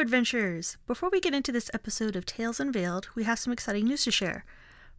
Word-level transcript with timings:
Adventurers! 0.00 0.76
Before 0.86 1.08
we 1.10 1.18
get 1.18 1.34
into 1.34 1.50
this 1.50 1.70
episode 1.74 2.14
of 2.14 2.24
Tales 2.24 2.60
Unveiled, 2.60 3.08
we 3.16 3.24
have 3.24 3.38
some 3.38 3.52
exciting 3.52 3.86
news 3.86 4.04
to 4.04 4.12
share. 4.12 4.44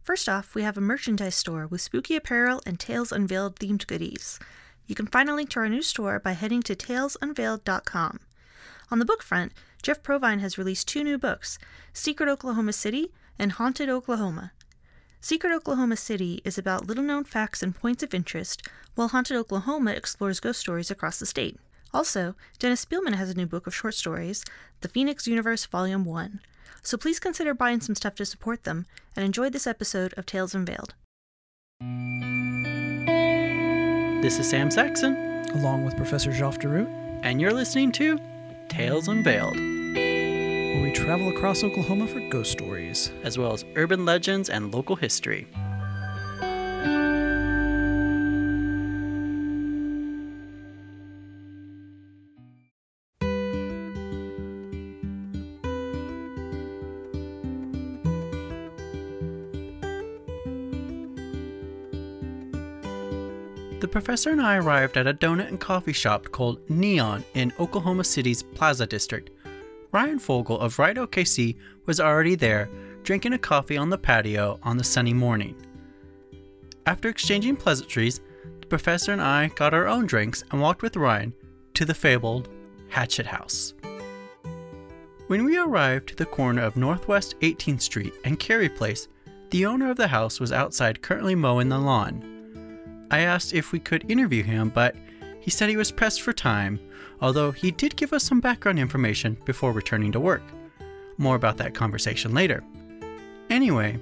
First 0.02 0.28
off, 0.28 0.54
we 0.54 0.62
have 0.62 0.76
a 0.76 0.82
merchandise 0.82 1.34
store 1.34 1.66
with 1.66 1.80
spooky 1.80 2.16
apparel 2.16 2.60
and 2.66 2.78
Tales 2.78 3.10
Unveiled 3.10 3.56
themed 3.56 3.86
goodies. 3.86 4.38
You 4.86 4.94
can 4.94 5.06
find 5.06 5.30
a 5.30 5.34
link 5.34 5.48
to 5.50 5.60
our 5.60 5.70
new 5.70 5.80
store 5.80 6.18
by 6.18 6.32
heading 6.32 6.62
to 6.64 6.76
talesunveiled.com. 6.76 8.20
On 8.90 8.98
the 8.98 9.04
book 9.06 9.22
front, 9.22 9.52
Jeff 9.82 10.02
Provine 10.02 10.40
has 10.40 10.58
released 10.58 10.86
two 10.86 11.02
new 11.02 11.16
books 11.16 11.58
Secret 11.94 12.28
Oklahoma 12.28 12.74
City 12.74 13.10
and 13.38 13.52
Haunted 13.52 13.88
Oklahoma. 13.88 14.52
Secret 15.22 15.54
Oklahoma 15.54 15.96
City 15.96 16.42
is 16.44 16.58
about 16.58 16.86
little 16.86 17.04
known 17.04 17.24
facts 17.24 17.62
and 17.62 17.74
points 17.74 18.02
of 18.02 18.12
interest, 18.12 18.62
while 18.94 19.08
Haunted 19.08 19.38
Oklahoma 19.38 19.92
explores 19.92 20.40
ghost 20.40 20.60
stories 20.60 20.90
across 20.90 21.18
the 21.18 21.26
state. 21.26 21.58
Also, 21.92 22.34
Dennis 22.58 22.84
Spielman 22.84 23.14
has 23.14 23.30
a 23.30 23.34
new 23.34 23.46
book 23.46 23.66
of 23.66 23.74
short 23.74 23.94
stories, 23.94 24.44
The 24.80 24.88
Phoenix 24.88 25.26
Universe 25.26 25.66
Volume 25.66 26.04
1. 26.04 26.40
So 26.82 26.96
please 26.96 27.18
consider 27.18 27.52
buying 27.52 27.80
some 27.80 27.94
stuff 27.94 28.14
to 28.16 28.24
support 28.24 28.64
them 28.64 28.86
and 29.16 29.24
enjoy 29.24 29.50
this 29.50 29.66
episode 29.66 30.14
of 30.16 30.24
Tales 30.24 30.54
Unveiled. 30.54 30.94
This 34.22 34.38
is 34.38 34.48
Sam 34.48 34.70
Saxon, 34.70 35.16
along 35.54 35.84
with 35.84 35.96
Professor 35.96 36.32
Jacques 36.32 36.60
Deroute, 36.60 37.20
and 37.22 37.40
you're 37.40 37.52
listening 37.52 37.90
to 37.92 38.18
Tales 38.68 39.08
Unveiled, 39.08 39.56
where 39.56 40.82
we 40.82 40.92
travel 40.92 41.28
across 41.28 41.64
Oklahoma 41.64 42.06
for 42.06 42.20
ghost 42.28 42.52
stories, 42.52 43.10
as 43.24 43.36
well 43.36 43.52
as 43.52 43.64
urban 43.76 44.04
legends 44.04 44.48
and 44.48 44.72
local 44.72 44.94
history. 44.94 45.48
Professor 64.00 64.30
and 64.30 64.40
I 64.40 64.56
arrived 64.56 64.96
at 64.96 65.06
a 65.06 65.12
donut 65.12 65.48
and 65.48 65.60
coffee 65.60 65.92
shop 65.92 66.30
called 66.32 66.70
Neon 66.70 67.22
in 67.34 67.52
Oklahoma 67.60 68.02
City's 68.02 68.42
Plaza 68.42 68.86
District. 68.86 69.28
Ryan 69.92 70.18
Fogel 70.18 70.58
of 70.58 70.78
Ride 70.78 70.96
OKC 70.96 71.54
was 71.84 72.00
already 72.00 72.34
there, 72.34 72.70
drinking 73.02 73.34
a 73.34 73.38
coffee 73.38 73.76
on 73.76 73.90
the 73.90 73.98
patio 73.98 74.58
on 74.62 74.78
the 74.78 74.84
sunny 74.84 75.12
morning. 75.12 75.54
After 76.86 77.10
exchanging 77.10 77.56
pleasantries, 77.56 78.22
the 78.62 78.66
professor 78.68 79.12
and 79.12 79.20
I 79.20 79.48
got 79.48 79.74
our 79.74 79.86
own 79.86 80.06
drinks 80.06 80.44
and 80.50 80.62
walked 80.62 80.80
with 80.80 80.96
Ryan 80.96 81.34
to 81.74 81.84
the 81.84 81.92
fabled 81.92 82.48
Hatchet 82.88 83.26
House. 83.26 83.74
When 85.26 85.44
we 85.44 85.58
arrived 85.58 86.08
to 86.08 86.16
the 86.16 86.24
corner 86.24 86.62
of 86.62 86.74
Northwest 86.74 87.38
18th 87.40 87.82
Street 87.82 88.14
and 88.24 88.40
Carey 88.40 88.70
Place, 88.70 89.08
the 89.50 89.66
owner 89.66 89.90
of 89.90 89.98
the 89.98 90.08
house 90.08 90.40
was 90.40 90.52
outside 90.52 91.02
currently 91.02 91.34
mowing 91.34 91.68
the 91.68 91.78
lawn. 91.78 92.39
I 93.10 93.20
asked 93.20 93.52
if 93.52 93.72
we 93.72 93.80
could 93.80 94.10
interview 94.10 94.42
him, 94.42 94.68
but 94.68 94.94
he 95.40 95.50
said 95.50 95.68
he 95.68 95.76
was 95.76 95.90
pressed 95.90 96.22
for 96.22 96.32
time, 96.32 96.78
although 97.20 97.50
he 97.50 97.70
did 97.70 97.96
give 97.96 98.12
us 98.12 98.24
some 98.24 98.40
background 98.40 98.78
information 98.78 99.36
before 99.44 99.72
returning 99.72 100.12
to 100.12 100.20
work. 100.20 100.42
More 101.18 101.36
about 101.36 101.56
that 101.56 101.74
conversation 101.74 102.32
later. 102.32 102.62
Anyway, 103.48 103.98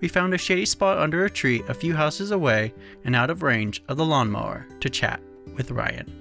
we 0.00 0.08
found 0.08 0.32
a 0.34 0.38
shady 0.38 0.66
spot 0.66 0.98
under 0.98 1.24
a 1.24 1.30
tree 1.30 1.62
a 1.68 1.74
few 1.74 1.94
houses 1.94 2.30
away 2.30 2.72
and 3.04 3.16
out 3.16 3.30
of 3.30 3.42
range 3.42 3.82
of 3.88 3.96
the 3.96 4.04
lawnmower 4.04 4.66
to 4.80 4.88
chat 4.88 5.20
with 5.56 5.70
Ryan. 5.70 6.18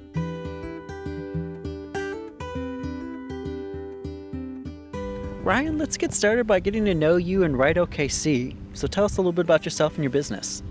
Ryan, 5.43 5.79
let's 5.79 5.97
get 5.97 6.13
started 6.13 6.45
by 6.45 6.59
getting 6.59 6.85
to 6.85 6.93
know 6.93 7.15
you 7.15 7.43
and 7.43 7.57
Ride 7.57 7.77
OKC. 7.77 8.55
So 8.73 8.87
tell 8.87 9.05
us 9.05 9.17
a 9.17 9.21
little 9.21 9.31
bit 9.31 9.45
about 9.45 9.65
yourself 9.65 9.95
and 9.95 10.03
your 10.03 10.11
business. 10.11 10.61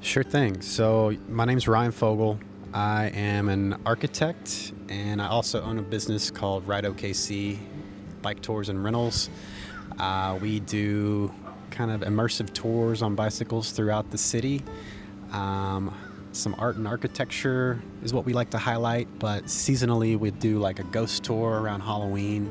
Sure 0.00 0.22
thing. 0.22 0.60
So, 0.60 1.16
my 1.28 1.44
name's 1.44 1.68
Ryan 1.68 1.92
Fogel. 1.92 2.38
I 2.74 3.08
am 3.08 3.48
an 3.48 3.76
architect 3.84 4.72
and 4.88 5.20
I 5.20 5.28
also 5.28 5.62
own 5.62 5.78
a 5.78 5.82
business 5.82 6.30
called 6.30 6.66
Ride 6.66 6.84
OKC 6.84 7.58
Bike 8.22 8.40
Tours 8.40 8.68
and 8.68 8.82
Rentals. 8.82 9.28
Uh, 9.98 10.38
we 10.40 10.60
do 10.60 11.32
kind 11.70 11.90
of 11.90 12.00
immersive 12.00 12.52
tours 12.52 13.02
on 13.02 13.14
bicycles 13.14 13.72
throughout 13.72 14.10
the 14.10 14.18
city. 14.18 14.62
Um, 15.32 15.94
some 16.32 16.54
art 16.58 16.76
and 16.76 16.88
architecture 16.88 17.82
is 18.02 18.14
what 18.14 18.24
we 18.24 18.32
like 18.32 18.50
to 18.50 18.58
highlight, 18.58 19.06
but 19.18 19.44
seasonally 19.44 20.18
we 20.18 20.30
do 20.30 20.58
like 20.58 20.78
a 20.78 20.84
ghost 20.84 21.24
tour 21.24 21.60
around 21.60 21.80
Halloween, 21.80 22.50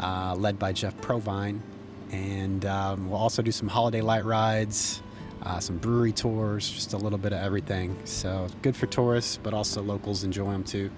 uh, 0.00 0.34
led 0.36 0.58
by 0.58 0.72
Jeff 0.72 1.00
Provine. 1.00 1.62
And 2.10 2.64
um, 2.64 3.10
we'll 3.10 3.18
also 3.18 3.42
do 3.42 3.52
some 3.52 3.68
holiday 3.68 4.00
light 4.00 4.24
rides, 4.24 5.02
uh, 5.46 5.60
some 5.60 5.78
brewery 5.78 6.10
tours, 6.10 6.68
just 6.68 6.92
a 6.92 6.96
little 6.96 7.18
bit 7.18 7.32
of 7.32 7.38
everything. 7.40 7.96
So 8.04 8.48
good 8.62 8.74
for 8.74 8.86
tourists, 8.86 9.38
but 9.40 9.54
also 9.54 9.80
locals 9.80 10.24
enjoy 10.24 10.50
them 10.50 10.64
too. 10.64 10.90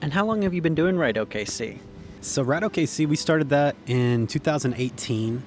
And 0.00 0.14
how 0.14 0.24
long 0.24 0.42
have 0.42 0.54
you 0.54 0.62
been 0.62 0.74
doing 0.74 0.96
Ride 0.96 1.16
OKC? 1.16 1.78
So 2.22 2.42
Ride 2.42 2.62
OKC, 2.62 3.06
we 3.06 3.16
started 3.16 3.50
that 3.50 3.76
in 3.86 4.26
2018. 4.26 5.42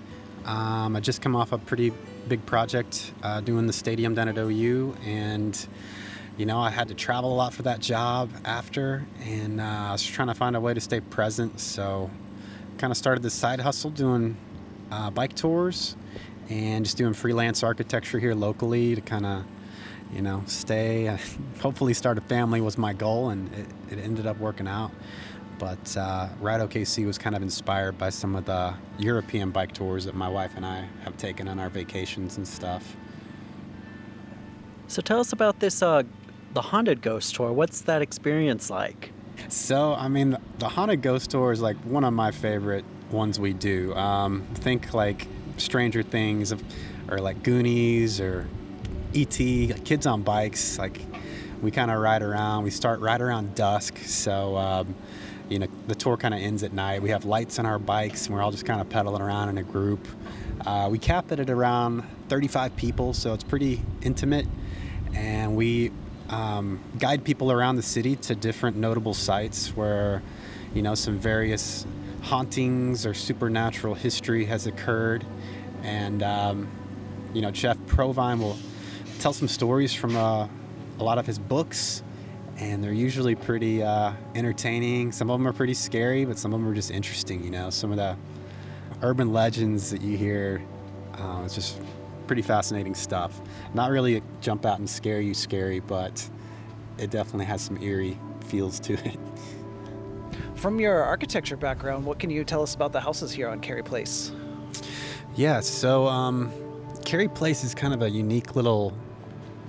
Um, 0.45 0.95
I 0.95 0.99
just 0.99 1.23
come 1.23 1.35
off 1.35 1.51
a 1.51 1.57
pretty 1.57 1.91
big 2.27 2.45
project 2.45 3.11
uh, 3.23 3.41
doing 3.41 3.65
the 3.65 3.73
stadium 3.73 4.13
down 4.13 4.27
at 4.27 4.37
OU, 4.37 4.95
and 5.03 5.67
you 6.37 6.45
know 6.45 6.59
I 6.59 6.69
had 6.69 6.87
to 6.89 6.93
travel 6.93 7.33
a 7.33 7.35
lot 7.35 7.51
for 7.51 7.63
that 7.63 7.79
job 7.79 8.29
after, 8.45 9.07
and 9.23 9.59
uh, 9.59 9.63
I 9.63 9.91
was 9.93 10.03
trying 10.03 10.27
to 10.27 10.35
find 10.35 10.55
a 10.55 10.61
way 10.61 10.75
to 10.75 10.81
stay 10.81 10.99
present. 10.99 11.59
So 11.59 12.11
kind 12.77 12.91
of 12.91 12.97
started 12.97 13.23
this 13.23 13.33
side 13.33 13.59
hustle 13.59 13.89
doing 13.89 14.37
uh, 14.91 15.09
bike 15.09 15.33
tours 15.33 15.95
and 16.49 16.85
just 16.85 16.97
doing 16.97 17.13
freelance 17.13 17.63
architecture 17.63 18.19
here 18.19 18.35
locally 18.35 18.95
to 18.95 19.01
kind 19.01 19.25
of 19.25 19.43
you 20.13 20.21
know 20.21 20.43
stay 20.45 21.17
hopefully 21.61 21.93
start 21.93 22.17
a 22.17 22.21
family 22.21 22.61
was 22.61 22.77
my 22.77 22.93
goal 22.93 23.29
and 23.29 23.53
it, 23.53 23.67
it 23.91 23.99
ended 23.99 24.25
up 24.25 24.37
working 24.39 24.67
out 24.67 24.91
but 25.59 25.97
uh, 25.97 26.29
Ride 26.39 26.61
OKC 26.61 27.05
was 27.05 27.17
kind 27.17 27.35
of 27.35 27.41
inspired 27.41 27.97
by 27.97 28.09
some 28.09 28.35
of 28.35 28.45
the 28.45 28.75
European 28.99 29.51
bike 29.51 29.73
tours 29.73 30.05
that 30.05 30.15
my 30.15 30.29
wife 30.29 30.51
and 30.55 30.65
I 30.65 30.87
have 31.03 31.17
taken 31.17 31.47
on 31.47 31.59
our 31.59 31.69
vacations 31.69 32.37
and 32.37 32.47
stuff. 32.47 32.95
So 34.87 35.01
tell 35.01 35.19
us 35.19 35.33
about 35.33 35.59
this, 35.59 35.81
uh, 35.81 36.03
the 36.53 36.61
Haunted 36.61 37.01
Ghost 37.01 37.35
Tour. 37.35 37.51
What's 37.51 37.81
that 37.81 38.01
experience 38.01 38.69
like? 38.69 39.11
So, 39.49 39.93
I 39.93 40.07
mean, 40.07 40.37
the 40.59 40.69
Haunted 40.69 41.01
Ghost 41.01 41.31
Tour 41.31 41.51
is 41.51 41.61
like 41.61 41.77
one 41.77 42.03
of 42.03 42.13
my 42.13 42.31
favorite 42.31 42.85
ones 43.11 43.39
we 43.39 43.53
do. 43.53 43.93
Um, 43.95 44.43
think 44.55 44.93
like 44.93 45.27
Stranger 45.57 46.03
Things 46.03 46.53
or 47.09 47.19
like 47.19 47.43
Goonies 47.43 48.19
or 48.19 48.47
E.T., 49.13 49.73
like 49.73 49.83
kids 49.83 50.05
on 50.05 50.21
bikes. 50.21 50.77
Like 50.77 51.01
we 51.61 51.71
kind 51.71 51.91
of 51.91 51.99
ride 51.99 52.21
around. 52.21 52.63
We 52.63 52.69
start 52.69 52.99
right 52.99 53.19
around 53.19 53.55
dusk. 53.55 53.97
So, 53.99 54.57
um, 54.57 54.95
you 55.49 55.59
know, 55.59 55.67
the 55.87 55.95
tour 55.95 56.17
kind 56.17 56.33
of 56.33 56.41
ends 56.41 56.63
at 56.63 56.73
night. 56.73 57.01
We 57.01 57.09
have 57.09 57.25
lights 57.25 57.57
on 57.59 57.65
our 57.65 57.79
bikes 57.79 58.27
and 58.27 58.35
we're 58.35 58.41
all 58.41 58.51
just 58.51 58.65
kind 58.65 58.81
of 58.81 58.89
pedaling 58.89 59.21
around 59.21 59.49
in 59.49 59.57
a 59.57 59.63
group. 59.63 60.05
Uh, 60.65 60.87
we 60.91 60.99
cap 60.99 61.31
it 61.31 61.39
at 61.39 61.49
around 61.49 62.03
35 62.29 62.75
people, 62.75 63.13
so 63.13 63.33
it's 63.33 63.43
pretty 63.43 63.81
intimate. 64.01 64.45
And 65.13 65.55
we 65.55 65.91
um, 66.29 66.79
guide 66.99 67.23
people 67.23 67.51
around 67.51 67.77
the 67.77 67.81
city 67.81 68.15
to 68.17 68.35
different 68.35 68.75
notable 68.75 69.13
sites 69.13 69.69
where, 69.69 70.21
you 70.73 70.81
know, 70.81 70.95
some 70.95 71.17
various 71.17 71.85
hauntings 72.23 73.05
or 73.05 73.13
supernatural 73.13 73.95
history 73.95 74.45
has 74.45 74.67
occurred. 74.67 75.25
And, 75.83 76.23
um, 76.23 76.67
you 77.33 77.41
know, 77.41 77.51
Jeff 77.51 77.77
Provine 77.87 78.39
will 78.39 78.57
tell 79.19 79.33
some 79.33 79.47
stories 79.47 79.93
from 79.93 80.15
uh, 80.15 80.47
a 80.99 81.03
lot 81.03 81.17
of 81.17 81.25
his 81.25 81.39
books, 81.39 82.03
and 82.57 82.83
they're 82.83 82.93
usually 82.93 83.35
pretty 83.35 83.83
uh, 83.83 84.13
entertaining. 84.35 85.11
Some 85.11 85.29
of 85.29 85.39
them 85.39 85.47
are 85.47 85.53
pretty 85.53 85.73
scary, 85.73 86.25
but 86.25 86.37
some 86.37 86.53
of 86.53 86.59
them 86.59 86.69
are 86.69 86.75
just 86.75 86.91
interesting, 86.91 87.43
you 87.43 87.51
know. 87.51 87.69
Some 87.69 87.91
of 87.91 87.97
the 87.97 88.17
urban 89.01 89.31
legends 89.31 89.91
that 89.91 90.01
you 90.01 90.17
hear, 90.17 90.61
uh, 91.15 91.43
it's 91.45 91.55
just 91.55 91.79
pretty 92.25 92.41
fascinating 92.41 92.95
stuff. 92.95 93.39
Not 93.73 93.91
really 93.91 94.21
jump 94.41 94.65
out 94.65 94.79
and 94.79 94.89
scare 94.89 95.21
you 95.21 95.33
scary, 95.33 95.79
but 95.79 96.27
it 96.97 97.11
definitely 97.11 97.45
has 97.45 97.61
some 97.61 97.81
eerie 97.81 98.19
feels 98.45 98.79
to 98.81 98.93
it. 98.93 99.19
From 100.55 100.79
your 100.79 101.03
architecture 101.03 101.55
background, 101.55 102.05
what 102.05 102.17
can 102.19 102.29
you 102.29 102.43
tell 102.43 102.63
us 102.63 102.73
about 102.73 102.91
the 102.91 102.99
houses 102.99 103.31
here 103.31 103.47
on 103.47 103.59
Carey 103.59 103.83
Place? 103.83 104.31
Yeah, 105.37 105.59
so 105.59 106.07
um, 106.07 106.51
Carey 107.05 107.27
Place 107.27 107.63
is 107.63 107.75
kind 107.75 107.93
of 107.93 108.01
a 108.01 108.09
unique 108.09 108.55
little 108.55 108.91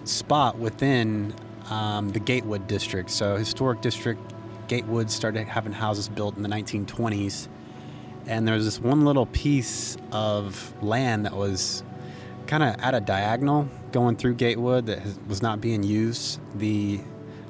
spot 0.04 0.58
within 0.58 1.34
um, 1.68 2.08
the 2.08 2.20
Gatewood 2.20 2.66
district. 2.66 3.10
So, 3.10 3.36
historic 3.36 3.82
district, 3.82 4.32
Gatewood 4.68 5.10
started 5.10 5.46
having 5.46 5.72
houses 5.72 6.08
built 6.08 6.38
in 6.38 6.42
the 6.42 6.48
1920s. 6.48 7.48
And 8.26 8.48
there 8.48 8.54
was 8.54 8.64
this 8.64 8.80
one 8.80 9.04
little 9.04 9.26
piece 9.26 9.98
of 10.10 10.72
land 10.82 11.26
that 11.26 11.36
was 11.36 11.82
kind 12.46 12.62
of 12.62 12.76
at 12.80 12.94
a 12.94 13.00
diagonal 13.00 13.68
going 13.92 14.16
through 14.16 14.36
Gatewood 14.36 14.86
that 14.86 15.02
was 15.28 15.42
not 15.42 15.60
being 15.60 15.82
used. 15.82 16.40
The 16.58 16.98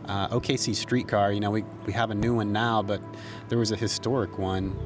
uh, 0.06 0.28
OKC 0.30 0.74
streetcar. 0.74 1.32
You 1.32 1.38
know, 1.38 1.52
we, 1.52 1.62
we 1.86 1.92
have 1.92 2.10
a 2.10 2.16
new 2.16 2.34
one 2.34 2.52
now, 2.52 2.82
but 2.82 3.00
there 3.48 3.58
was 3.58 3.70
a 3.70 3.76
historic 3.76 4.38
one 4.38 4.76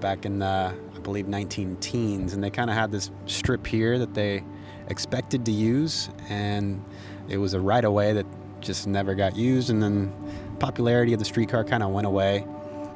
back 0.00 0.26
in 0.26 0.40
the, 0.40 0.74
believe, 1.02 1.28
19 1.28 1.76
teens, 1.76 2.34
and 2.34 2.42
they 2.42 2.50
kind 2.50 2.70
of 2.70 2.76
had 2.76 2.90
this 2.90 3.10
strip 3.26 3.66
here 3.66 3.98
that 3.98 4.14
they 4.14 4.44
expected 4.88 5.44
to 5.46 5.52
use, 5.52 6.08
and 6.28 6.84
it 7.28 7.36
was 7.36 7.54
a 7.54 7.60
right 7.60 7.84
of 7.84 7.92
way 7.92 8.12
that 8.12 8.26
just 8.60 8.86
never 8.86 9.14
got 9.14 9.36
used, 9.36 9.70
and 9.70 9.82
then 9.82 10.12
popularity 10.58 11.12
of 11.12 11.18
the 11.18 11.24
streetcar 11.24 11.64
kind 11.64 11.82
of 11.82 11.90
went 11.90 12.06
away. 12.06 12.46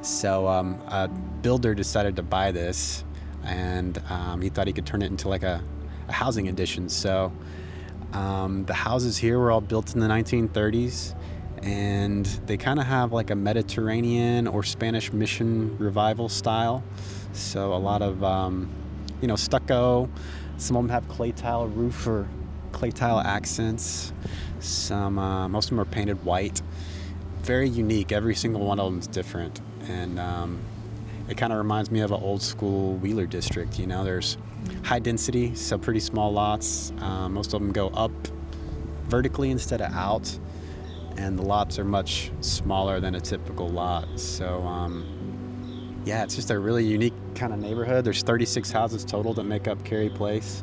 So 0.03 0.47
um, 0.47 0.81
a 0.88 1.08
builder 1.08 1.75
decided 1.75 2.17
to 2.17 2.23
buy 2.23 2.53
this, 2.53 3.05
and 3.44 4.00
um, 4.08 4.41
he 4.41 4.49
thought 4.49 4.67
he 4.67 4.73
could 4.73 4.87
turn 4.87 5.03
it 5.03 5.06
into 5.06 5.29
like 5.29 5.43
a, 5.43 5.62
a 6.08 6.12
housing 6.12 6.49
addition. 6.49 6.88
So 6.88 7.32
um, 8.12 8.64
the 8.64 8.75
houses 8.75 9.17
here 9.17 9.38
were 9.38 9.50
all 9.50 9.61
built 9.61 9.94
in 9.94 10.00
the 10.00 10.06
1930s, 10.06 11.14
and 11.62 12.25
they 12.47 12.56
kind 12.56 12.79
of 12.79 12.87
have 12.87 13.12
like 13.12 13.31
a 13.31 13.35
Mediterranean 13.35 14.47
or 14.47 14.62
Spanish 14.62 15.12
mission 15.12 15.76
revival 15.79 16.29
style. 16.29 16.85
So 17.37 17.75
a 17.75 17.77
lot 17.77 18.03
of 18.03 18.25
um, 18.25 18.69
you 19.21 19.29
know 19.29 19.37
stucco. 19.37 20.09
Some 20.56 20.77
of 20.77 20.85
them 20.85 20.91
have 20.91 21.06
clay 21.09 21.33
tile 21.33 21.67
roof 21.67 22.06
or 22.06 22.27
clay 22.73 22.91
tile 22.91 23.21
accents. 23.21 24.12
Some 24.61 25.19
uh, 25.19 25.49
most 25.49 25.67
of 25.67 25.71
them 25.71 25.81
are 25.81 25.85
painted 25.85 26.25
white. 26.25 26.62
Very 27.43 27.69
unique. 27.69 28.11
Every 28.11 28.35
single 28.35 28.62
one 28.62 28.81
of 28.81 28.91
them 28.91 29.00
is 29.00 29.06
different, 29.06 29.61
and 29.83 30.19
um, 30.19 30.59
it 31.29 31.37
kind 31.37 31.53
of 31.53 31.59
reminds 31.59 31.91
me 31.91 32.00
of 32.00 32.11
an 32.11 32.23
old 32.23 32.43
school 32.43 32.94
Wheeler 32.97 33.27
district. 33.27 33.79
You 33.79 33.87
know, 33.87 34.03
there's 34.03 34.39
high 34.82 34.99
density, 34.99 35.55
so 35.55 35.79
pretty 35.79 36.00
small 36.00 36.32
lots. 36.32 36.93
Um, 37.00 37.35
most 37.35 37.53
of 37.53 37.61
them 37.61 37.71
go 37.73 37.89
up 37.89 38.12
vertically 39.05 39.50
instead 39.50 39.81
of 39.81 39.93
out, 39.93 40.39
and 41.17 41.39
the 41.39 41.43
lots 41.43 41.79
are 41.79 41.85
much 41.85 42.31
smaller 42.41 42.99
than 42.99 43.15
a 43.15 43.21
typical 43.21 43.69
lot. 43.69 44.09
So, 44.19 44.62
um, 44.62 45.16
yeah, 46.06 46.23
it's 46.23 46.37
just 46.37 46.53
a 46.53 46.58
really 46.58 46.85
unique 46.85 47.12
kind 47.35 47.53
of 47.53 47.58
neighborhood. 47.58 48.05
There's 48.05 48.23
36 48.23 48.70
houses 48.70 49.05
total 49.05 49.35
that 49.35 49.44
make 49.44 49.67
up 49.67 49.85
Carey 49.85 50.08
Place, 50.08 50.62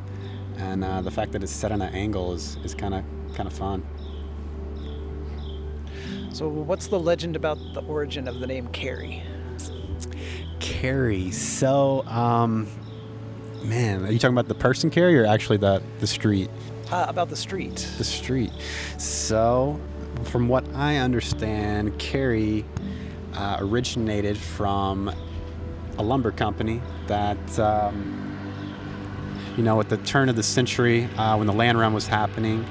and 0.57 0.86
uh, 0.86 1.01
the 1.01 1.12
fact 1.12 1.34
that 1.34 1.44
it's 1.44 1.51
set 1.51 1.74
on 1.74 1.81
an 1.81 1.94
angle 1.94 2.34
is 2.34 2.57
is 2.63 2.74
kind 2.74 2.94
of 2.94 3.04
kind 3.36 3.45
of 3.45 3.54
fun. 3.54 3.86
So, 6.31 6.48
what's 6.48 6.88
the 6.88 6.98
legend 6.98 7.36
about 7.36 7.57
the 7.74 7.81
origin 7.81 8.30
of 8.30 8.40
the 8.40 8.48
name 8.48 8.69
Carey? 8.69 9.22
Carey. 10.62 11.30
So, 11.31 12.07
um, 12.07 12.68
man, 13.63 14.06
are 14.06 14.12
you 14.12 14.19
talking 14.19 14.34
about 14.34 14.48
the 14.48 14.56
person 14.56 14.90
Cary 14.90 15.19
or 15.19 15.25
actually 15.25 15.57
the 15.57 15.84
the 16.00 16.07
street? 16.07 16.50
Uh, 16.90 17.06
about 17.10 17.28
the 17.28 17.36
street. 17.36 17.86
The 17.98 18.04
street. 18.06 18.51
So, 18.98 19.78
from 20.24 20.48
what 20.48 20.63
I 20.74 20.98
understand, 20.98 22.00
Carey 22.00 22.63
uh, 23.36 23.57
originated 23.60 24.38
from 24.38 25.12
a 25.98 26.04
lumber 26.04 26.31
company 26.31 26.81
that, 27.07 27.60
um, 27.60 28.19
you 29.57 29.63
know, 29.63 29.80
at 29.80 29.90
the 29.90 29.98
turn 29.98 30.30
of 30.30 30.36
the 30.36 30.44
century, 30.44 31.06
uh, 31.18 31.38
when 31.38 31.48
the 31.48 31.54
land 31.54 31.80
run 31.80 31.94
was 31.94 32.07
happening, 32.07 32.66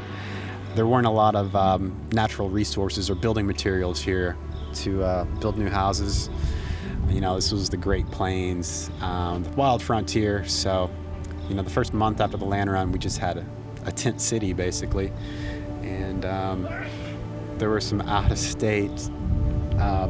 there 0.74 0.86
weren't 0.86 1.06
a 1.06 1.10
lot 1.10 1.34
of 1.34 1.54
um, 1.54 1.94
natural 2.12 2.48
resources 2.48 3.10
or 3.10 3.14
building 3.14 3.46
materials 3.46 4.00
here 4.00 4.36
to 4.74 5.02
uh, 5.02 5.24
build 5.40 5.58
new 5.58 5.68
houses. 5.68 6.30
You 7.08 7.20
know, 7.20 7.34
this 7.34 7.52
was 7.52 7.68
the 7.68 7.76
Great 7.76 8.10
Plains, 8.10 8.90
um, 9.02 9.42
the 9.44 9.50
wild 9.50 9.82
frontier. 9.82 10.46
So, 10.46 10.90
you 11.48 11.54
know, 11.54 11.62
the 11.62 11.70
first 11.70 11.92
month 11.92 12.20
after 12.20 12.38
the 12.38 12.46
land 12.46 12.70
run, 12.70 12.90
we 12.90 12.98
just 12.98 13.18
had 13.18 13.36
a, 13.36 13.46
a 13.84 13.92
tent 13.92 14.20
city 14.20 14.52
basically, 14.52 15.12
and 15.82 16.24
um, 16.24 16.68
there 17.58 17.68
were 17.68 17.80
some 17.80 18.00
out-of-state, 18.00 19.10
uh, 19.78 20.08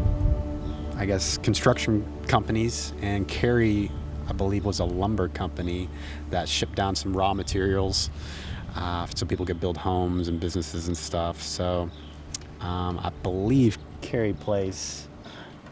I 1.02 1.04
guess, 1.04 1.36
construction 1.38 2.06
companies, 2.28 2.92
and 3.02 3.26
Carey, 3.26 3.90
I 4.28 4.34
believe, 4.34 4.64
was 4.64 4.78
a 4.78 4.84
lumber 4.84 5.26
company 5.26 5.88
that 6.30 6.48
shipped 6.48 6.76
down 6.76 6.94
some 6.94 7.12
raw 7.12 7.34
materials 7.34 8.08
uh, 8.76 9.08
so 9.12 9.26
people 9.26 9.44
could 9.44 9.58
build 9.58 9.76
homes 9.76 10.28
and 10.28 10.38
businesses 10.38 10.86
and 10.86 10.96
stuff. 10.96 11.42
So, 11.42 11.90
um, 12.60 13.00
I 13.02 13.10
believe 13.24 13.78
Carey 14.00 14.32
Place 14.32 15.08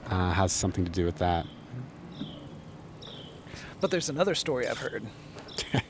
uh, 0.09 0.33
has 0.33 0.51
something 0.53 0.85
to 0.85 0.91
do 0.91 1.05
with 1.05 1.19
that. 1.19 1.47
But 3.81 3.93
there's 3.93 4.09
another 4.09 4.35
story 4.35 4.67
I've 4.67 4.79
heard. 4.79 5.05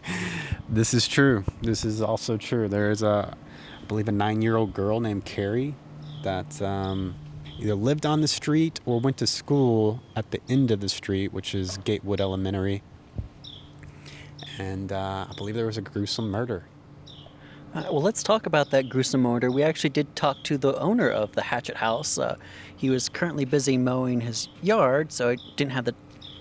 This 0.68 0.94
is 0.94 1.08
true. 1.08 1.42
This 1.62 1.84
is 1.84 2.00
also 2.00 2.36
true. 2.36 2.68
There 2.68 2.92
is 2.92 3.02
a, 3.02 3.36
I 3.82 3.84
believe, 3.86 4.06
a 4.06 4.12
nine-year-old 4.12 4.72
girl 4.72 5.00
named 5.00 5.24
Carrie 5.24 5.74
that 6.22 6.62
um, 6.62 7.16
either 7.60 7.74
lived 7.74 8.06
on 8.06 8.22
the 8.22 8.28
street 8.28 8.80
or 8.86 9.00
went 9.00 9.18
to 9.18 9.26
school 9.26 10.02
at 10.16 10.30
the 10.30 10.40
end 10.48 10.70
of 10.70 10.80
the 10.80 10.88
street, 10.88 11.32
which 11.32 11.54
is 11.54 11.76
Gatewood 11.78 12.20
Elementary. 12.20 12.82
And 14.58 14.92
uh, 14.92 15.26
I 15.30 15.34
believe 15.36 15.54
there 15.54 15.66
was 15.66 15.76
a 15.76 15.82
gruesome 15.82 16.30
murder. 16.30 16.64
Uh, 17.74 17.84
well, 17.84 18.02
let's 18.02 18.22
talk 18.22 18.46
about 18.46 18.70
that 18.70 18.88
gruesome 18.88 19.22
murder. 19.22 19.50
We 19.50 19.62
actually 19.62 19.90
did 19.90 20.16
talk 20.16 20.42
to 20.44 20.58
the 20.58 20.76
owner 20.78 21.08
of 21.08 21.32
the 21.32 21.42
Hatchet 21.42 21.76
House. 21.76 22.18
Uh, 22.18 22.36
he 22.76 22.90
was 22.90 23.08
currently 23.08 23.44
busy 23.44 23.76
mowing 23.76 24.22
his 24.22 24.48
yard, 24.62 25.12
so 25.12 25.28
I 25.28 25.36
didn't 25.56 25.72
have 25.72 25.84
the 25.84 25.94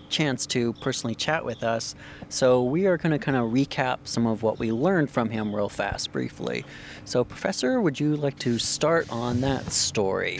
chance 0.10 0.48
to 0.48 0.74
personally 0.74 1.14
chat 1.14 1.46
with 1.46 1.64
us. 1.64 1.96
So 2.30 2.64
we 2.64 2.88
are 2.88 2.98
going 2.98 3.12
to 3.12 3.20
kind 3.20 3.38
of 3.38 3.52
recap 3.52 4.00
some 4.06 4.26
of 4.26 4.42
what 4.42 4.58
we 4.58 4.72
learned 4.72 5.12
from 5.12 5.30
him 5.30 5.56
real 5.56 5.70
fast, 5.70 6.12
briefly. 6.12 6.66
So, 7.06 7.24
Professor, 7.24 7.80
would 7.80 8.00
you 8.00 8.16
like 8.16 8.40
to 8.40 8.58
start 8.58 9.08
on 9.12 9.42
that 9.42 9.72
story? 9.72 10.40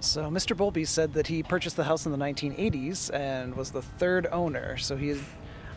So, 0.00 0.30
Mr. 0.30 0.56
Bolby 0.56 0.86
said 0.86 1.14
that 1.14 1.26
he 1.26 1.42
purchased 1.42 1.76
the 1.76 1.82
house 1.82 2.06
in 2.06 2.12
the 2.12 2.18
1980s 2.18 3.12
and 3.12 3.56
was 3.56 3.72
the 3.72 3.82
third 3.82 4.28
owner. 4.30 4.76
So, 4.76 4.96
he 4.96 5.16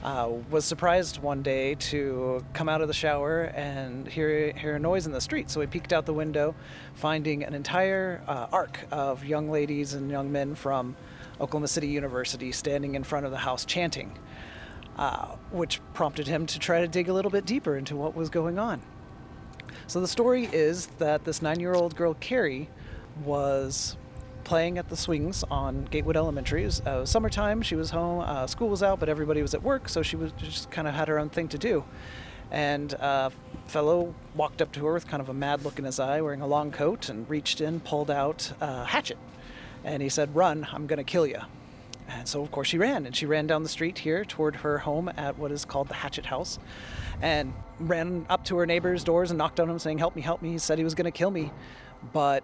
uh, 0.04 0.30
was 0.52 0.64
surprised 0.64 1.18
one 1.18 1.42
day 1.42 1.74
to 1.76 2.46
come 2.54 2.70
out 2.70 2.82
of 2.82 2.88
the 2.88 2.94
shower 2.94 3.46
and 3.56 4.08
hear, 4.08 4.52
hear 4.54 4.76
a 4.76 4.80
noise 4.80 5.08
in 5.08 5.12
the 5.12 5.22
street. 5.22 5.50
So, 5.50 5.60
he 5.60 5.66
peeked 5.66 5.92
out 5.92 6.06
the 6.06 6.14
window, 6.14 6.54
finding 6.94 7.44
an 7.44 7.56
entire 7.56 8.22
uh, 8.28 8.46
arc 8.52 8.86
of 8.92 9.26
young 9.26 9.50
ladies 9.50 9.96
and 9.96 10.12
young 10.12 10.32
men 10.32 10.54
from 10.54 10.96
Oklahoma 11.40 11.68
City 11.68 11.88
University 11.88 12.52
standing 12.52 12.94
in 12.94 13.04
front 13.04 13.26
of 13.26 13.32
the 13.32 13.40
house 13.40 13.66
chanting, 13.66 14.16
uh, 14.98 15.36
which 15.50 15.82
prompted 15.96 16.28
him 16.28 16.46
to 16.46 16.60
try 16.60 16.82
to 16.82 16.88
dig 16.88 17.10
a 17.10 17.14
little 17.14 17.32
bit 17.32 17.48
deeper 17.48 17.76
into 17.76 17.96
what 17.96 18.16
was 18.16 18.30
going 18.30 18.60
on. 18.60 18.84
So 19.88 20.00
the 20.00 20.08
story 20.08 20.46
is 20.46 20.86
that 21.00 21.24
this 21.24 21.42
nine 21.42 21.60
year 21.60 21.74
old 21.74 21.96
girl, 21.96 22.14
Carrie, 22.14 22.70
was 23.26 23.98
playing 24.42 24.78
at 24.78 24.90
the 24.90 24.98
swings 24.98 25.44
on 25.50 25.86
Gatewood 25.86 26.18
Elementary. 26.18 26.64
It 26.64 26.66
was 26.66 26.82
uh, 26.82 27.06
summertime, 27.06 27.62
she 27.62 27.76
was 27.76 27.92
home, 27.92 28.22
uh, 28.22 28.48
school 28.48 28.70
was 28.70 28.84
out, 28.84 29.00
but 29.00 29.10
everybody 29.10 29.42
was 29.42 29.54
at 29.54 29.63
work, 29.63 29.89
so 29.89 30.01
she 30.01 30.15
was 30.15 30.32
just 30.34 30.72
kind 30.72 30.88
of 30.88 30.94
had 30.94 31.08
her 31.08 31.20
own 31.20 31.30
thing 31.30 31.48
to 31.50 31.58
do. 31.58 31.84
And 32.51 32.94
a 32.94 33.32
fellow 33.68 34.13
walked 34.36 34.62
up 34.62 34.72
to 34.74 34.86
her 34.86 34.94
with 34.94 35.08
kind 35.08 35.22
of 35.22 35.30
a 35.30 35.34
mad 35.34 35.63
look 35.63 35.80
in 35.80 35.86
his 35.86 36.00
eye, 36.00 36.20
wearing 36.22 36.42
a 36.42 36.48
long 36.48 36.72
coat, 36.72 37.08
and 37.08 37.30
reached 37.30 37.62
in, 37.62 37.80
pulled 37.80 38.12
out 38.12 38.51
a 38.60 38.86
hatchet 38.86 39.18
and 39.84 40.01
he 40.01 40.10
said, 40.10 40.36
Run, 40.36 40.68
I'm 40.72 40.88
going 40.88 40.98
to 40.98 41.04
kill 41.04 41.25
you. 41.25 41.39
And 42.08 42.27
so, 42.27 42.42
of 42.42 42.51
course, 42.51 42.68
she 42.68 42.77
ran, 42.77 43.06
and 43.06 43.15
she 43.15 43.25
ran 43.25 43.48
down 43.48 43.63
the 43.63 43.70
street 43.70 44.00
here 44.00 44.25
toward 44.25 44.58
her 44.58 44.80
home 44.80 45.10
at 45.15 45.38
what 45.38 45.51
is 45.51 45.63
called 45.63 45.88
the 45.88 45.94
Hatchet 45.94 46.25
House, 46.25 46.60
and 47.22 47.54
ran 47.80 48.25
up 48.30 48.44
to 48.46 48.58
her 48.58 48.65
neighbor's 48.65 49.04
doors 49.04 49.32
and 49.32 49.38
knocked 49.38 49.60
on 49.60 49.68
them, 49.68 49.80
saying, 49.80 49.98
Help 49.98 50.15
me, 50.15 50.22
help 50.22 50.42
me. 50.42 50.51
He 50.51 50.58
said 50.58 50.77
he 50.77 50.84
was 50.84 50.96
going 50.96 51.06
to 51.06 51.18
kill 51.18 51.32
me. 51.32 51.51
But, 52.12 52.44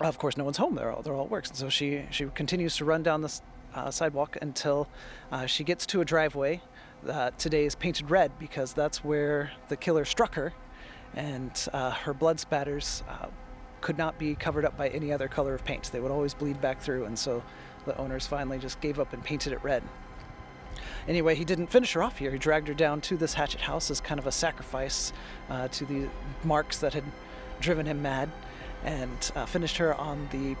of 0.00 0.18
course, 0.18 0.36
no 0.36 0.44
one's 0.44 0.56
home. 0.56 0.74
They're 0.74 0.92
all, 0.92 1.02
they're 1.02 1.14
all 1.14 1.24
at 1.24 1.30
work. 1.30 1.46
And 1.46 1.56
so 1.56 1.68
she, 1.68 2.04
she 2.10 2.26
continues 2.26 2.76
to 2.76 2.84
run 2.84 3.02
down 3.02 3.20
the 3.22 3.40
uh, 3.74 3.90
sidewalk 3.90 4.36
until 4.40 4.88
uh, 5.30 5.46
she 5.46 5.64
gets 5.64 5.86
to 5.86 6.00
a 6.00 6.04
driveway 6.04 6.60
that 7.04 7.38
today 7.38 7.64
is 7.64 7.74
painted 7.74 8.10
red 8.10 8.30
because 8.38 8.72
that's 8.72 9.04
where 9.04 9.52
the 9.68 9.76
killer 9.76 10.04
struck 10.04 10.34
her. 10.34 10.52
And 11.14 11.50
uh, 11.72 11.90
her 11.90 12.14
blood 12.14 12.40
spatters 12.40 13.02
uh, 13.08 13.26
could 13.80 13.98
not 13.98 14.18
be 14.18 14.34
covered 14.34 14.64
up 14.64 14.76
by 14.76 14.88
any 14.88 15.12
other 15.12 15.28
color 15.28 15.54
of 15.54 15.64
paint. 15.64 15.90
They 15.92 16.00
would 16.00 16.12
always 16.12 16.32
bleed 16.32 16.60
back 16.60 16.80
through, 16.80 17.04
and 17.04 17.18
so 17.18 17.42
the 17.84 17.96
owners 17.98 18.26
finally 18.26 18.58
just 18.58 18.80
gave 18.80 18.98
up 18.98 19.12
and 19.12 19.22
painted 19.22 19.52
it 19.52 19.62
red. 19.62 19.82
Anyway, 21.08 21.34
he 21.34 21.44
didn't 21.44 21.66
finish 21.66 21.92
her 21.92 22.02
off 22.02 22.18
here. 22.18 22.30
He 22.30 22.38
dragged 22.38 22.68
her 22.68 22.74
down 22.74 23.00
to 23.02 23.16
this 23.16 23.34
hatchet 23.34 23.60
house 23.60 23.90
as 23.90 24.00
kind 24.00 24.20
of 24.20 24.26
a 24.26 24.32
sacrifice 24.32 25.12
uh, 25.50 25.68
to 25.68 25.84
the 25.84 26.08
marks 26.44 26.78
that 26.78 26.94
had 26.94 27.04
driven 27.60 27.86
him 27.86 28.00
mad, 28.00 28.30
and 28.84 29.32
uh, 29.34 29.46
finished 29.46 29.76
her 29.76 29.94
on 29.94 30.28
the 30.32 30.56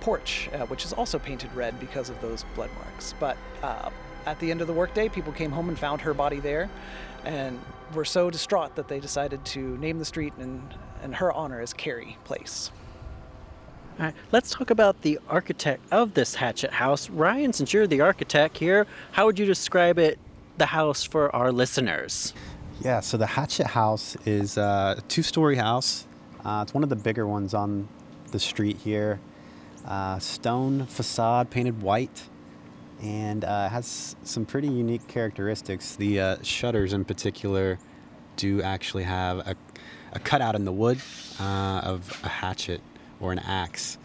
porch, 0.00 0.48
uh, 0.52 0.66
which 0.66 0.84
is 0.84 0.92
also 0.92 1.18
painted 1.18 1.52
red 1.54 1.78
because 1.80 2.10
of 2.10 2.20
those 2.20 2.44
blood 2.54 2.70
marks. 2.78 3.14
But 3.18 3.36
uh, 3.62 3.90
at 4.24 4.38
the 4.40 4.50
end 4.50 4.60
of 4.60 4.66
the 4.66 4.72
workday, 4.72 5.08
people 5.08 5.32
came 5.32 5.50
home 5.50 5.68
and 5.68 5.78
found 5.78 6.00
her 6.02 6.14
body 6.14 6.40
there, 6.40 6.70
and 7.24 7.60
were 7.94 8.04
so 8.04 8.30
distraught 8.30 8.76
that 8.76 8.88
they 8.88 9.00
decided 9.00 9.44
to 9.46 9.76
name 9.78 9.98
the 9.98 10.04
street 10.04 10.32
in, 10.38 10.62
in 11.02 11.12
her 11.12 11.32
honor 11.32 11.60
as 11.60 11.72
Carey 11.72 12.16
Place. 12.24 12.70
All 13.98 14.04
right, 14.04 14.14
let's 14.30 14.50
talk 14.50 14.70
about 14.70 15.00
the 15.02 15.18
architect 15.28 15.82
of 15.90 16.14
this 16.14 16.34
Hatchet 16.34 16.72
House. 16.72 17.08
Ryan, 17.08 17.52
since 17.52 17.72
you're 17.72 17.86
the 17.86 18.02
architect 18.02 18.58
here, 18.58 18.86
how 19.12 19.24
would 19.24 19.38
you 19.38 19.46
describe 19.46 19.98
it, 19.98 20.18
the 20.58 20.66
house, 20.66 21.02
for 21.02 21.34
our 21.34 21.50
listeners? 21.50 22.34
Yeah, 22.80 23.00
so 23.00 23.16
the 23.16 23.26
Hatchet 23.26 23.68
House 23.68 24.16
is 24.26 24.58
a 24.58 25.02
two 25.08 25.22
story 25.22 25.56
house. 25.56 26.06
Uh, 26.46 26.62
it's 26.62 26.72
one 26.72 26.84
of 26.84 26.88
the 26.88 26.96
bigger 26.96 27.26
ones 27.26 27.54
on 27.54 27.88
the 28.30 28.38
street 28.38 28.76
here. 28.76 29.18
Uh, 29.84 30.16
stone 30.20 30.86
facade 30.86 31.50
painted 31.50 31.82
white 31.82 32.28
and 33.02 33.44
uh, 33.44 33.68
has 33.68 34.14
some 34.22 34.46
pretty 34.46 34.68
unique 34.68 35.08
characteristics. 35.08 35.96
The 35.96 36.20
uh, 36.20 36.36
shutters, 36.42 36.92
in 36.92 37.04
particular, 37.04 37.80
do 38.36 38.62
actually 38.62 39.02
have 39.02 39.38
a, 39.38 39.56
a 40.12 40.20
cutout 40.20 40.54
in 40.54 40.64
the 40.64 40.72
wood 40.72 41.00
uh, 41.40 41.80
of 41.82 42.20
a 42.22 42.28
hatchet 42.28 42.80
or 43.18 43.32
an 43.32 43.40
axe. 43.40 43.98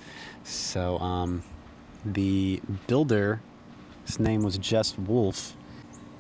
So 0.44 0.98
um, 0.98 1.44
the 2.04 2.60
builder, 2.88 3.40
his 4.04 4.20
name 4.20 4.42
was 4.42 4.58
Jess 4.58 4.98
Wolf. 4.98 5.56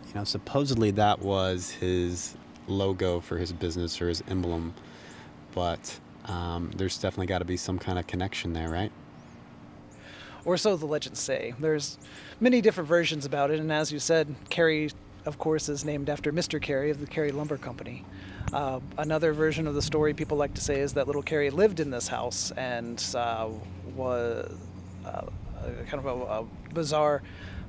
You 0.09 0.19
know, 0.19 0.23
supposedly 0.23 0.91
that 0.91 1.19
was 1.19 1.71
his 1.71 2.35
logo 2.67 3.21
for 3.21 3.39
his 3.39 3.51
business 3.51 3.99
or 3.99 4.07
his 4.07 4.23
emblem, 4.27 4.75
but 5.55 5.99
um, 6.31 6.71
there's 6.75 6.97
definitely 6.97 7.27
got 7.27 7.39
to 7.39 7.45
be 7.45 7.57
some 7.57 7.77
kind 7.77 7.99
of 7.99 8.07
connection 8.07 8.53
there, 8.53 8.69
right? 8.69 8.91
or 10.45 10.57
so 10.57 10.75
the 10.75 10.85
legends 10.85 11.19
say. 11.19 11.53
There's 11.59 11.97
many 12.39 12.61
different 12.61 12.87
versions 12.87 13.25
about 13.25 13.51
it, 13.51 13.59
and 13.59 13.71
as 13.71 13.91
you 13.91 13.99
said, 13.99 14.35
Carey, 14.49 14.89
of 15.25 15.37
course, 15.37 15.69
is 15.69 15.85
named 15.85 16.09
after 16.09 16.31
Mr. 16.31 16.61
Carey 16.61 16.89
of 16.89 16.99
the 16.99 17.07
Carey 17.07 17.31
Lumber 17.31 17.57
Company. 17.57 18.05
Uh, 18.51 18.79
another 18.97 19.33
version 19.33 19.67
of 19.67 19.75
the 19.75 19.81
story 19.81 20.13
people 20.13 20.37
like 20.37 20.53
to 20.55 20.61
say 20.61 20.79
is 20.79 20.93
that 20.93 21.07
little 21.07 21.21
Carey 21.21 21.49
lived 21.49 21.79
in 21.79 21.89
this 21.89 22.07
house 22.07 22.51
and 22.51 23.03
uh, 23.15 23.47
was 23.95 24.51
uh, 25.05 25.21
kind 25.87 26.05
of 26.05 26.05
a, 26.05 26.09
a 26.09 26.45
bizarre 26.73 27.21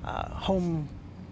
uh, 0.05 0.29
home 0.31 0.89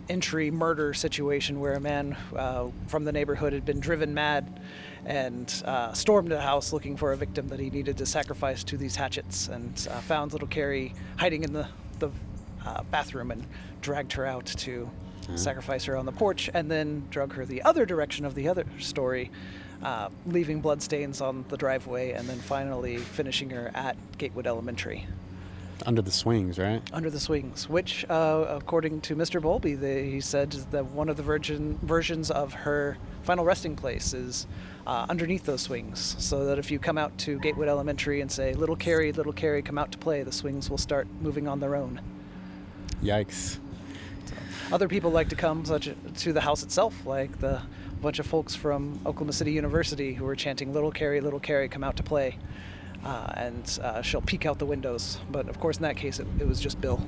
entry 0.09 0.51
murder 0.51 0.93
situation 0.93 1.61
where 1.61 1.75
a 1.75 1.81
man 1.81 2.17
uh, 2.37 2.69
from 2.87 3.05
the 3.05 3.13
neighborhood 3.13 3.53
had 3.53 3.65
been 3.65 3.81
driven 3.81 4.13
mad 4.13 4.61
and 5.05 5.63
uh, 5.65 5.93
stormed 5.93 6.31
the 6.31 6.41
house 6.41 6.73
looking 6.73 6.97
for 6.97 7.13
a 7.13 7.17
victim 7.17 7.49
that 7.49 7.61
he 7.61 7.71
needed 7.71 7.97
to 7.99 8.07
sacrifice 8.07 8.65
to 8.65 8.77
these 8.77 8.97
hatchets 8.97 9.49
and 9.49 9.89
uh, 9.91 10.01
found 10.01 10.33
little 10.33 10.49
Carrie 10.49 10.95
hiding 11.19 11.45
in 11.45 11.53
the, 11.53 11.69
the 11.99 12.11
uh, 12.65 12.83
bathroom 12.91 13.31
and 13.31 13.47
dragged 13.81 14.13
her 14.13 14.27
out 14.27 14.47
to 14.47 14.91
sacrifice 15.37 15.85
her 15.85 15.97
on 15.97 16.07
the 16.07 16.13
porch 16.13 16.51
and 16.55 16.69
then 16.69 17.07
drug 17.11 17.35
her 17.35 17.47
the 17.47 17.63
other 17.63 17.87
direction 17.87 18.25
of 18.25 18.35
the 18.35 18.49
other 18.49 18.65
story. 18.79 19.31
Uh, 19.83 20.11
leaving 20.27 20.61
bloodstains 20.61 21.23
on 21.23 21.43
the 21.49 21.57
driveway 21.57 22.11
and 22.11 22.29
then 22.29 22.39
finally 22.39 22.99
finishing 22.99 23.49
her 23.49 23.71
at 23.75 23.97
Gatewood 24.19 24.47
Elementary 24.47 25.07
Under 25.87 26.03
the 26.03 26.11
swings, 26.11 26.59
right? 26.59 26.83
under 26.93 27.11
the 27.11 27.21
swings, 27.21 27.69
which, 27.69 28.05
uh, 28.11 28.45
according 28.49 29.01
to 29.03 29.17
Mr. 29.17 29.41
Bowlby, 29.41 29.75
they, 29.75 30.11
he 30.11 30.21
said 30.21 30.51
that 30.71 30.85
one 30.87 31.09
of 31.09 31.17
the 31.17 31.23
virgin 31.23 31.79
versions 31.83 32.31
of 32.31 32.53
her 32.53 32.99
final 33.23 33.45
resting 33.45 33.77
place 33.77 34.13
is 34.13 34.47
uh, 34.87 35.07
underneath 35.09 35.45
those 35.45 35.63
swings, 35.63 36.17
so 36.19 36.45
that 36.45 36.59
if 36.59 36.71
you 36.71 36.79
come 36.79 36.99
out 36.99 37.17
to 37.19 37.39
Gatewood 37.39 37.69
Elementary 37.69 38.21
and 38.21 38.31
say, 38.31 38.55
"Little 38.55 38.77
Carrie, 38.77 39.13
little 39.13 39.33
Carrie, 39.33 39.63
come 39.63 39.79
out 39.79 39.93
to 39.93 39.99
play," 39.99 40.23
the 40.23 40.33
swings 40.33 40.69
will 40.69 40.79
start 40.79 41.07
moving 41.21 41.47
on 41.49 41.61
their 41.61 41.75
own. 41.77 42.01
Yikes. 43.03 43.59
Other 44.73 44.89
people 44.89 45.11
like 45.11 45.29
to 45.31 45.37
come 45.37 45.65
such 45.65 45.89
to 46.19 46.33
the 46.33 46.43
house 46.43 46.63
itself, 46.63 47.07
like 47.07 47.41
the 47.41 47.63
bunch 48.01 48.19
of 48.19 48.27
folks 48.27 48.55
from 48.55 48.99
Oklahoma 49.05 49.33
City 49.33 49.53
University 49.53 50.15
who 50.15 50.25
were 50.25 50.37
chanting 50.37 50.73
"Little 50.73 50.93
Carrie, 50.93 51.21
little 51.21 51.41
Carrie, 51.41 51.69
come 51.69 51.85
out 51.85 51.97
to 51.97 52.03
play," 52.03 52.39
uh, 53.05 53.33
and 53.35 53.79
uh, 53.83 54.03
she'll 54.03 54.21
peek 54.21 54.47
out 54.47 54.59
the 54.59 54.67
windows. 54.67 55.19
But 55.31 55.49
of 55.49 55.61
course, 55.61 55.77
in 55.77 55.83
that 55.83 55.97
case, 55.97 56.19
it, 56.19 56.27
it 56.39 56.47
was 56.47 56.61
just 56.61 56.81
Bill. 56.81 57.01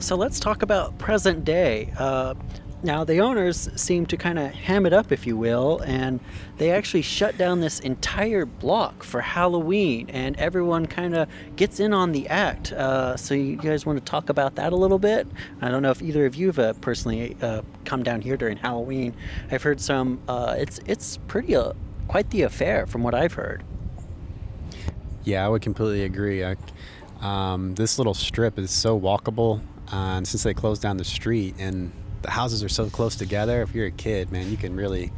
So 0.00 0.14
let's 0.14 0.38
talk 0.38 0.62
about 0.62 0.96
present 0.98 1.44
day. 1.44 1.92
Uh, 1.98 2.34
now, 2.80 3.02
the 3.02 3.18
owners 3.20 3.68
seem 3.74 4.06
to 4.06 4.16
kind 4.16 4.38
of 4.38 4.52
ham 4.52 4.86
it 4.86 4.92
up, 4.92 5.10
if 5.10 5.26
you 5.26 5.36
will, 5.36 5.80
and 5.84 6.20
they 6.58 6.70
actually 6.70 7.02
shut 7.02 7.36
down 7.36 7.60
this 7.60 7.80
entire 7.80 8.46
block 8.46 9.02
for 9.02 9.20
Halloween, 9.20 10.08
and 10.10 10.36
everyone 10.36 10.86
kind 10.86 11.16
of 11.16 11.28
gets 11.56 11.80
in 11.80 11.92
on 11.92 12.12
the 12.12 12.28
act. 12.28 12.72
Uh, 12.72 13.16
so, 13.16 13.34
you 13.34 13.56
guys 13.56 13.84
want 13.84 13.98
to 13.98 14.04
talk 14.04 14.28
about 14.28 14.54
that 14.54 14.72
a 14.72 14.76
little 14.76 15.00
bit? 15.00 15.26
I 15.60 15.70
don't 15.70 15.82
know 15.82 15.90
if 15.90 16.00
either 16.00 16.24
of 16.24 16.36
you 16.36 16.46
have 16.46 16.58
uh, 16.60 16.72
personally 16.74 17.36
uh, 17.42 17.62
come 17.84 18.04
down 18.04 18.20
here 18.20 18.36
during 18.36 18.56
Halloween. 18.56 19.12
I've 19.50 19.64
heard 19.64 19.80
some. 19.80 20.20
Uh, 20.28 20.54
it's 20.56 20.78
it's 20.86 21.16
pretty 21.26 21.56
uh, 21.56 21.72
quite 22.06 22.30
the 22.30 22.42
affair, 22.42 22.86
from 22.86 23.02
what 23.02 23.12
I've 23.12 23.32
heard. 23.32 23.64
Yeah, 25.24 25.44
I 25.44 25.48
would 25.48 25.62
completely 25.62 26.04
agree. 26.04 26.44
I, 26.44 26.54
um, 27.20 27.74
this 27.74 27.98
little 27.98 28.14
strip 28.14 28.56
is 28.56 28.70
so 28.70 28.98
walkable, 28.98 29.62
uh, 29.92 30.16
and 30.16 30.28
since 30.28 30.44
they 30.44 30.54
closed 30.54 30.80
down 30.80 30.96
the 30.96 31.04
street 31.04 31.56
and 31.58 31.90
the 32.22 32.30
houses 32.30 32.62
are 32.64 32.68
so 32.68 32.88
close 32.90 33.16
together, 33.16 33.62
if 33.62 33.74
you're 33.74 33.86
a 33.86 33.90
kid, 33.90 34.30
man, 34.32 34.50
you 34.50 34.56
can 34.56 34.74
really 34.76 35.12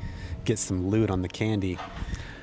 get 0.45 0.59
some 0.59 0.88
loot 0.88 1.11
on 1.11 1.23
the 1.23 1.28
candy. 1.28 1.78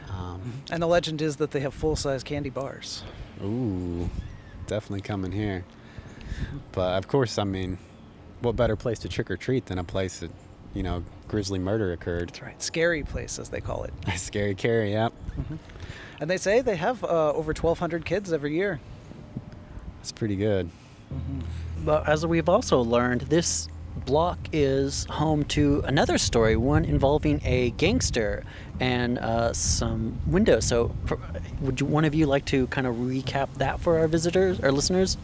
Um, 0.10 0.62
And 0.72 0.82
the 0.82 0.88
legend 0.88 1.22
is 1.22 1.38
that 1.38 1.52
they 1.52 1.60
have 1.62 1.74
full-size 1.74 2.24
candy 2.24 2.50
bars. 2.50 3.04
ooh, 3.44 4.10
definitely 4.68 5.02
coming 5.02 5.32
here. 5.32 5.64
But 6.72 6.98
of 6.98 7.08
course, 7.08 7.38
I 7.38 7.44
mean, 7.44 7.78
what 8.42 8.56
better 8.56 8.76
place 8.76 9.00
to 9.00 9.10
trick 9.10 9.30
or 9.32 9.38
treat 9.38 9.66
than 9.68 9.80
a 9.80 9.84
place 9.84 10.20
that, 10.20 10.32
you 10.74 10.84
know, 10.84 11.04
grisly 11.28 11.60
murder 11.60 11.92
occurred? 11.92 12.30
That's 12.30 12.42
right. 12.42 12.62
Scary 12.62 13.04
place, 13.04 13.40
as 13.40 13.50
they 13.50 13.62
call 13.62 13.84
it. 13.84 13.94
Scary 14.18 14.54
Carrie, 14.56 14.92
yep. 14.92 15.14
And 16.20 16.30
they 16.30 16.38
say 16.38 16.62
they 16.62 16.76
have 16.76 17.04
uh, 17.04 17.32
over 17.34 17.54
1,200 17.54 18.06
kids 18.06 18.32
every 18.34 18.56
year. 18.56 18.80
That's 20.00 20.12
pretty 20.12 20.36
good. 20.36 20.70
But 21.84 22.08
as 22.08 22.26
we've 22.26 22.50
also 22.50 22.82
learned, 22.82 23.22
this 23.22 23.68
block 24.08 24.40
is 24.54 25.06
home 25.06 25.44
to 25.44 25.84
another 25.86 26.18
story, 26.18 26.56
one 26.56 26.86
involving 26.86 27.42
a 27.44 27.72
gangster 27.72 28.44
and 28.80 29.20
uh, 29.20 29.52
some 29.52 30.18
windows. 30.26 30.66
So, 30.66 30.96
for, 31.06 31.20
would 31.60 31.82
you, 31.82 31.86
one 31.86 32.06
of 32.06 32.16
you 32.16 32.26
like 32.26 32.46
to 32.46 32.68
kind 32.68 32.88
of 32.88 32.96
recap 32.96 33.54
that 33.56 33.82
for 33.82 34.00
our 34.00 34.08
visitors, 34.08 34.62
our 34.62 34.72
listeners? 34.72 35.18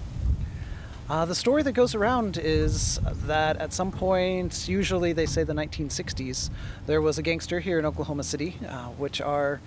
Uh, 1.09 1.25
the 1.25 1.33
story 1.33 1.63
that 1.63 1.71
goes 1.71 1.95
around 1.95 2.37
is 2.37 2.99
that 3.25 3.57
at 3.57 3.71
some 3.71 3.89
point, 3.89 4.67
usually 4.67 5.13
they 5.13 5.25
say 5.25 5.43
the 5.43 5.53
1960s, 5.53 6.49
there 6.85 7.01
was 7.01 7.17
a 7.17 7.21
gangster 7.21 7.61
here 7.61 7.79
in 7.79 7.85
Oklahoma 7.85 8.23
City, 8.23 8.57
uh, 8.67 8.87
which 8.89 9.21
our 9.21 9.61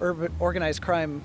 urban 0.00 0.32
organized 0.40 0.80
crime 0.80 1.22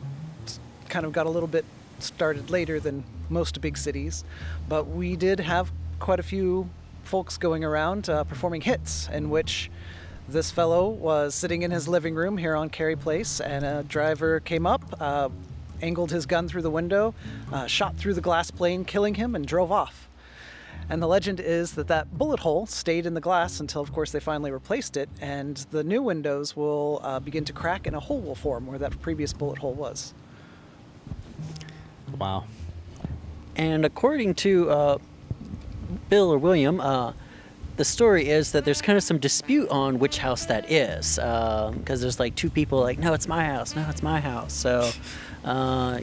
kind 0.90 1.06
of 1.06 1.14
got 1.14 1.26
a 1.26 1.30
little 1.30 1.48
bit 1.48 1.64
started 2.00 2.50
later 2.50 2.80
than 2.80 3.06
most 3.30 3.62
big 3.62 3.78
cities. 3.78 4.26
But 4.68 4.88
we 4.88 5.16
did 5.16 5.40
have 5.40 5.72
quite 6.00 6.20
a 6.20 6.24
few 6.24 6.70
folks 7.08 7.38
going 7.38 7.64
around 7.64 8.10
uh, 8.10 8.24
performing 8.26 8.62
hits, 8.62 9.08
in 9.12 9.30
which 9.30 9.72
this 10.28 10.52
fellow 10.52 10.90
was 10.90 11.34
sitting 11.34 11.62
in 11.62 11.72
his 11.72 11.88
living 11.88 12.14
room 12.14 12.38
here 12.38 12.54
on 12.54 12.70
Carey 12.70 12.98
Place, 12.98 13.40
and 13.40 13.66
a 13.66 13.84
driver 13.84 14.42
came 14.42 14.68
up, 14.68 14.84
uh, 15.00 15.30
angled 15.82 16.12
his 16.12 16.26
gun 16.26 16.50
through 16.50 16.64
the 16.64 16.70
window, 16.70 17.16
uh, 17.52 17.66
shot 17.66 17.96
through 17.96 18.14
the 18.14 18.22
glass 18.22 18.52
plane, 18.52 18.84
killing 18.84 19.16
him, 19.16 19.36
and 19.36 19.48
drove 19.48 19.72
off. 19.72 20.10
And 20.90 21.02
the 21.02 21.08
legend 21.08 21.40
is 21.40 21.74
that 21.74 21.88
that 21.88 22.18
bullet 22.18 22.42
hole 22.42 22.66
stayed 22.66 23.06
in 23.06 23.14
the 23.14 23.22
glass 23.22 23.60
until, 23.60 23.82
of 23.82 23.94
course, 23.94 24.12
they 24.12 24.20
finally 24.20 24.52
replaced 24.52 24.98
it, 24.98 25.10
and 25.22 25.56
the 25.72 25.84
new 25.84 26.02
windows 26.02 26.56
will 26.58 27.00
uh, 27.04 27.20
begin 27.20 27.46
to 27.46 27.54
crack 27.54 27.88
and 27.88 27.96
a 27.96 28.00
hole 28.00 28.20
will 28.20 28.36
form 28.36 28.68
where 28.68 28.80
that 28.80 29.00
previous 29.02 29.32
bullet 29.32 29.60
hole 29.60 29.74
was. 29.74 30.14
Wow. 32.18 32.46
And 33.56 33.86
according 33.86 34.36
to 34.36 34.70
uh, 34.70 34.98
Bill 36.10 36.32
or 36.32 36.38
William, 36.38 36.80
uh, 36.80 37.14
the 37.78 37.86
story 37.86 38.30
is 38.30 38.52
that 38.54 38.66
there's 38.66 38.82
kind 38.82 38.98
of 38.98 39.04
some 39.04 39.20
dispute 39.20 39.70
on 39.70 40.00
which 40.00 40.18
house 40.18 40.46
that 40.48 40.72
is, 40.72 41.16
because 41.16 42.02
there's 42.02 42.20
like 42.20 42.36
two 42.36 42.50
people 42.50 42.80
like, 42.80 42.98
no, 42.98 43.14
it's 43.14 43.28
my 43.28 43.46
house, 43.46 43.76
no, 43.76 43.86
it's 43.90 44.02
my 44.02 44.20
house. 44.20 44.54
So, 44.54 44.92
uh, 45.46 46.00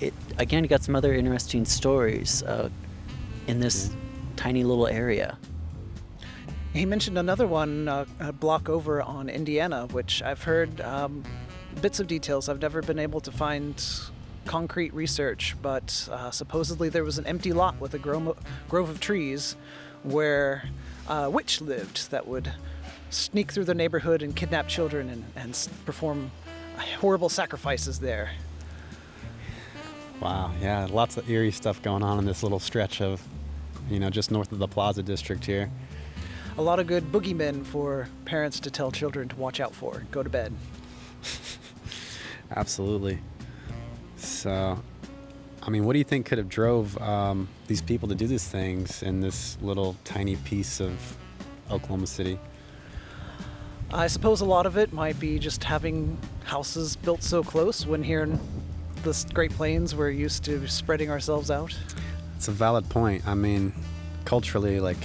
it 0.00 0.14
again, 0.38 0.64
got 0.64 0.82
some 0.82 0.94
other 0.94 1.14
interesting 1.14 1.64
stories 1.64 2.42
uh, 2.42 2.68
in 3.46 3.60
this 3.60 3.90
tiny 4.36 4.62
little 4.62 4.86
area. 4.86 5.36
He 6.72 6.84
mentioned 6.84 7.16
another 7.18 7.46
one 7.46 7.88
uh, 7.88 8.04
a 8.20 8.32
block 8.32 8.68
over 8.68 9.02
on 9.02 9.28
Indiana, 9.28 9.86
which 9.90 10.22
I've 10.22 10.42
heard 10.42 10.80
um, 10.82 11.24
bits 11.80 11.98
of 12.00 12.06
details. 12.06 12.48
I've 12.48 12.60
never 12.60 12.82
been 12.82 12.98
able 12.98 13.20
to 13.20 13.32
find 13.32 13.82
concrete 14.46 14.94
research, 14.94 15.56
but 15.60 16.08
uh, 16.10 16.30
supposedly 16.30 16.88
there 16.88 17.04
was 17.04 17.18
an 17.18 17.26
empty 17.26 17.52
lot 17.52 17.78
with 17.80 17.94
a 17.94 17.98
gro- 17.98 18.36
grove 18.68 18.88
of 18.88 19.00
trees 19.00 19.56
where 20.02 20.68
a 21.08 21.28
witch 21.28 21.60
lived 21.60 22.10
that 22.10 22.26
would 22.26 22.52
sneak 23.10 23.52
through 23.52 23.64
the 23.64 23.74
neighborhood 23.74 24.22
and 24.22 24.34
kidnap 24.34 24.68
children 24.68 25.08
and, 25.08 25.24
and 25.36 25.68
perform 25.84 26.30
horrible 27.00 27.28
sacrifices 27.28 28.00
there. 28.00 28.30
Wow. 30.20 30.52
Yeah, 30.60 30.86
lots 30.90 31.16
of 31.16 31.28
eerie 31.28 31.52
stuff 31.52 31.82
going 31.82 32.02
on 32.02 32.18
in 32.18 32.24
this 32.24 32.42
little 32.42 32.58
stretch 32.58 33.00
of, 33.00 33.22
you 33.90 33.98
know, 33.98 34.10
just 34.10 34.30
north 34.30 34.50
of 34.52 34.58
the 34.58 34.68
Plaza 34.68 35.02
District 35.02 35.44
here. 35.44 35.70
A 36.58 36.62
lot 36.62 36.78
of 36.78 36.86
good 36.86 37.12
boogeymen 37.12 37.66
for 37.66 38.08
parents 38.24 38.60
to 38.60 38.70
tell 38.70 38.90
children 38.90 39.28
to 39.28 39.36
watch 39.36 39.60
out 39.60 39.74
for. 39.74 40.06
Go 40.10 40.22
to 40.22 40.30
bed. 40.30 40.54
Absolutely. 42.56 43.18
So, 44.36 44.78
I 45.62 45.70
mean, 45.70 45.84
what 45.86 45.94
do 45.94 45.98
you 45.98 46.04
think 46.04 46.26
could 46.26 46.36
have 46.36 46.50
drove 46.50 46.96
um, 46.98 47.48
these 47.68 47.80
people 47.80 48.06
to 48.08 48.14
do 48.14 48.26
these 48.26 48.46
things 48.46 49.02
in 49.02 49.20
this 49.20 49.56
little 49.62 49.96
tiny 50.04 50.36
piece 50.36 50.78
of 50.78 51.16
Oklahoma 51.70 52.06
City? 52.06 52.38
I 53.90 54.08
suppose 54.08 54.42
a 54.42 54.44
lot 54.44 54.66
of 54.66 54.76
it 54.76 54.92
might 54.92 55.18
be 55.18 55.38
just 55.38 55.64
having 55.64 56.18
houses 56.44 56.96
built 56.96 57.22
so 57.22 57.42
close 57.42 57.86
when 57.86 58.02
here 58.02 58.24
in 58.24 58.38
the 59.04 59.30
Great 59.32 59.52
Plains 59.52 59.94
we're 59.94 60.10
used 60.10 60.44
to 60.44 60.68
spreading 60.68 61.10
ourselves 61.10 61.50
out. 61.50 61.74
It's 62.36 62.48
a 62.48 62.52
valid 62.52 62.86
point. 62.90 63.26
I 63.26 63.34
mean, 63.34 63.72
culturally, 64.26 64.80
like, 64.80 64.98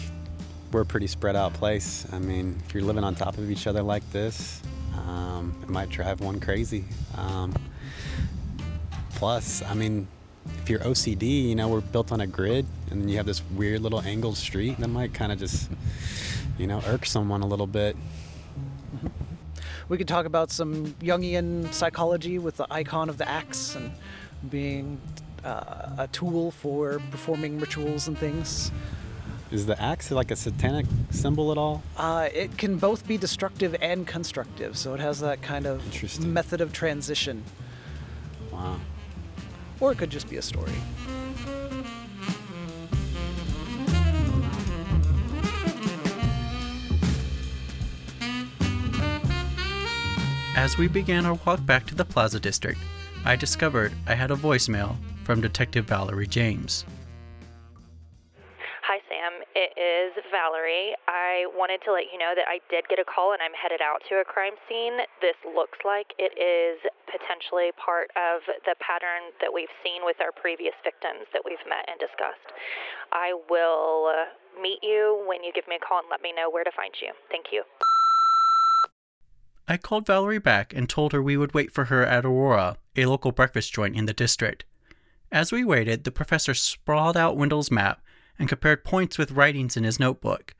we're 0.74 0.82
a 0.82 0.86
pretty 0.86 1.08
spread 1.08 1.38
out 1.38 1.54
place. 1.54 2.06
I 2.12 2.20
mean, 2.20 2.62
if 2.68 2.74
you're 2.74 2.84
living 2.84 3.06
on 3.06 3.16
top 3.16 3.38
of 3.38 3.50
each 3.50 3.66
other 3.66 3.82
like 3.82 4.10
this, 4.12 4.62
um, 5.08 5.56
it 5.64 5.70
might 5.70 5.90
drive 5.90 6.20
one 6.20 6.42
crazy. 6.42 6.84
Um, 7.16 7.54
plus, 9.22 9.62
I 9.62 9.76
mean, 9.76 10.08
if 10.64 10.68
you're 10.68 10.80
OCD, 10.80 11.50
you 11.50 11.54
know, 11.54 11.68
we're 11.68 11.82
built 11.82 12.12
on 12.12 12.22
a 12.22 12.26
grid, 12.26 12.66
and 12.90 13.04
then 13.04 13.08
you 13.08 13.18
have 13.18 13.28
this 13.28 13.44
weird 13.56 13.82
little 13.82 14.02
angled 14.02 14.36
street 14.36 14.80
that 14.80 14.88
might 14.88 15.14
kind 15.14 15.32
of 15.32 15.38
just, 15.38 15.70
you 16.58 16.66
know, 16.66 16.82
irk 16.88 17.06
someone 17.06 17.44
a 17.44 17.46
little 17.46 17.68
bit. 17.68 17.96
We 19.90 20.00
could 20.00 20.08
talk 20.08 20.26
about 20.26 20.50
some 20.50 20.96
Jungian 21.04 21.72
psychology 21.72 22.40
with 22.40 22.58
the 22.58 22.66
icon 22.74 23.10
of 23.10 23.20
the 23.20 23.30
axe 23.30 23.76
and 23.76 23.92
being 24.50 25.00
uh, 25.46 25.98
a 26.00 26.10
tool 26.12 26.50
for 26.50 27.00
performing 27.12 27.60
rituals 27.60 28.08
and 28.08 28.18
things. 28.18 28.72
Is 29.52 29.68
the 29.68 29.80
axe 29.80 30.10
like 30.10 30.32
a 30.32 30.36
satanic 30.36 30.88
symbol 31.12 31.52
at 31.52 31.60
all? 31.60 31.84
Uh, 31.96 32.28
it 32.34 32.58
can 32.58 32.78
both 32.78 33.08
be 33.08 33.20
destructive 33.20 33.76
and 33.82 34.08
constructive, 34.08 34.80
so 34.80 34.96
it 34.96 35.00
has 35.00 35.20
that 35.20 35.44
kind 35.44 35.68
of 35.68 35.84
method 36.26 36.60
of 36.60 36.74
transition. 36.74 37.44
Wow. 38.52 38.80
Or 39.82 39.92
it 39.92 39.98
could 39.98 40.10
just 40.10 40.30
be 40.30 40.38
a 40.38 40.42
story. 40.42 40.72
As 50.56 50.78
we 50.78 50.88
began 50.88 51.26
our 51.26 51.34
walk 51.46 51.66
back 51.66 51.88
to 51.88 51.96
the 51.96 52.06
Plaza 52.06 52.40
District, 52.40 52.80
I 53.26 53.36
discovered 53.36 53.92
I 54.06 54.14
had 54.14 54.32
a 54.32 54.36
voicemail 54.36 54.96
from 55.24 55.42
Detective 55.42 55.86
Valerie 55.86 56.28
James. 56.28 56.86
Valerie. 60.32 60.96
I 61.06 61.46
wanted 61.54 61.84
to 61.86 61.92
let 61.92 62.08
you 62.10 62.18
know 62.18 62.32
that 62.34 62.48
I 62.48 62.64
did 62.72 62.88
get 62.88 62.98
a 62.98 63.06
call 63.06 63.36
and 63.36 63.44
I'm 63.44 63.54
headed 63.54 63.84
out 63.84 64.02
to 64.10 64.24
a 64.24 64.26
crime 64.26 64.56
scene. 64.66 65.04
This 65.20 65.38
looks 65.44 65.78
like 65.84 66.16
it 66.18 66.34
is 66.40 66.80
potentially 67.06 67.76
part 67.78 68.10
of 68.16 68.42
the 68.64 68.74
pattern 68.80 69.36
that 69.44 69.52
we've 69.52 69.72
seen 69.84 70.08
with 70.08 70.18
our 70.24 70.32
previous 70.32 70.74
victims 70.82 71.28
that 71.36 71.44
we've 71.44 71.62
met 71.68 71.86
and 71.92 72.00
discussed. 72.00 72.50
I 73.12 73.36
will 73.52 74.10
uh, 74.10 74.32
meet 74.58 74.80
you 74.82 75.22
when 75.28 75.44
you 75.44 75.52
give 75.52 75.68
me 75.68 75.76
a 75.76 75.84
call 75.84 76.00
and 76.00 76.08
let 76.10 76.24
me 76.24 76.32
know 76.32 76.50
where 76.50 76.64
to 76.64 76.74
find 76.74 76.96
you. 76.98 77.12
Thank 77.30 77.52
you. 77.52 77.68
I 79.68 79.78
called 79.78 80.08
Valerie 80.08 80.40
back 80.40 80.74
and 80.74 80.90
told 80.90 81.14
her 81.14 81.22
we 81.22 81.38
would 81.38 81.54
wait 81.54 81.72
for 81.72 81.86
her 81.86 82.04
at 82.06 82.26
Aurora, 82.26 82.78
a 82.96 83.06
local 83.06 83.32
breakfast 83.32 83.72
joint 83.74 83.96
in 83.96 84.08
the 84.08 84.14
district. 84.16 84.66
As 85.32 85.52
we 85.52 85.64
waited, 85.64 86.04
the 86.04 86.12
professor 86.12 86.54
sprawled 86.54 87.16
out 87.16 87.38
Wendell's 87.38 87.72
map 87.72 88.02
and 88.42 88.50
compared 88.50 88.84
points 88.84 89.20
with 89.20 89.34
writings 89.34 89.78
in 89.78 89.84
his 89.84 90.00
notebook. 90.00 90.56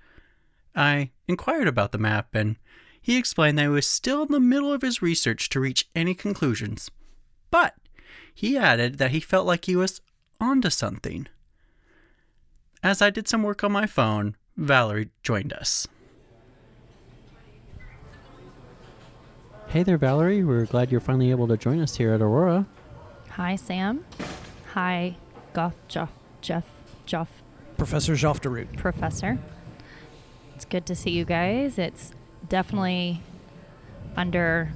I 0.76 1.10
inquired 1.28 1.68
about 1.68 1.92
the 1.92 1.98
map, 1.98 2.36
and 2.36 2.58
he 3.02 3.18
explained 3.18 3.58
that 3.58 3.64
he 3.64 3.70
was 3.70 3.88
still 3.88 4.22
in 4.22 4.32
the 4.32 4.40
middle 4.40 4.72
of 4.72 4.84
his 4.84 5.02
research 5.02 5.50
to 5.50 5.60
reach 5.60 5.90
any 5.96 6.14
conclusions. 6.14 6.92
But 7.50 7.74
he 8.32 8.56
added 8.56 9.00
that 9.00 9.10
he 9.10 9.20
felt 9.20 9.48
like 9.48 9.66
he 9.66 9.76
was 9.76 10.00
onto 10.40 10.70
something. 10.70 11.28
As 12.84 13.02
I 13.02 13.10
did 13.10 13.28
some 13.28 13.42
work 13.42 13.64
on 13.64 13.72
my 13.72 13.88
phone, 13.88 14.38
Valerie 14.56 15.10
joined 15.24 15.52
us. 15.52 15.88
Hey 19.70 19.82
there, 19.82 19.98
Valerie. 19.98 20.44
We're 20.44 20.66
glad 20.66 20.92
you're 20.92 21.02
finally 21.02 21.32
able 21.32 21.48
to 21.48 21.58
join 21.58 21.80
us 21.80 21.96
here 21.96 22.14
at 22.14 22.22
Aurora. 22.22 22.68
Hi, 23.32 23.56
Sam. 23.56 24.06
Hi, 24.74 25.16
Goff, 25.54 25.74
Jeff, 25.88 26.12
Jeff, 26.42 26.66
Jeff, 27.08 27.41
Professor 27.82 28.14
Joff 28.14 28.40
Deroot. 28.40 28.78
Professor. 28.78 29.40
It's 30.56 30.66
good 30.66 30.86
to 30.86 30.94
see 30.94 31.10
you 31.10 31.26
guys. 31.26 31.80
It's 31.80 32.12
definitely 32.48 33.24
under 34.16 34.72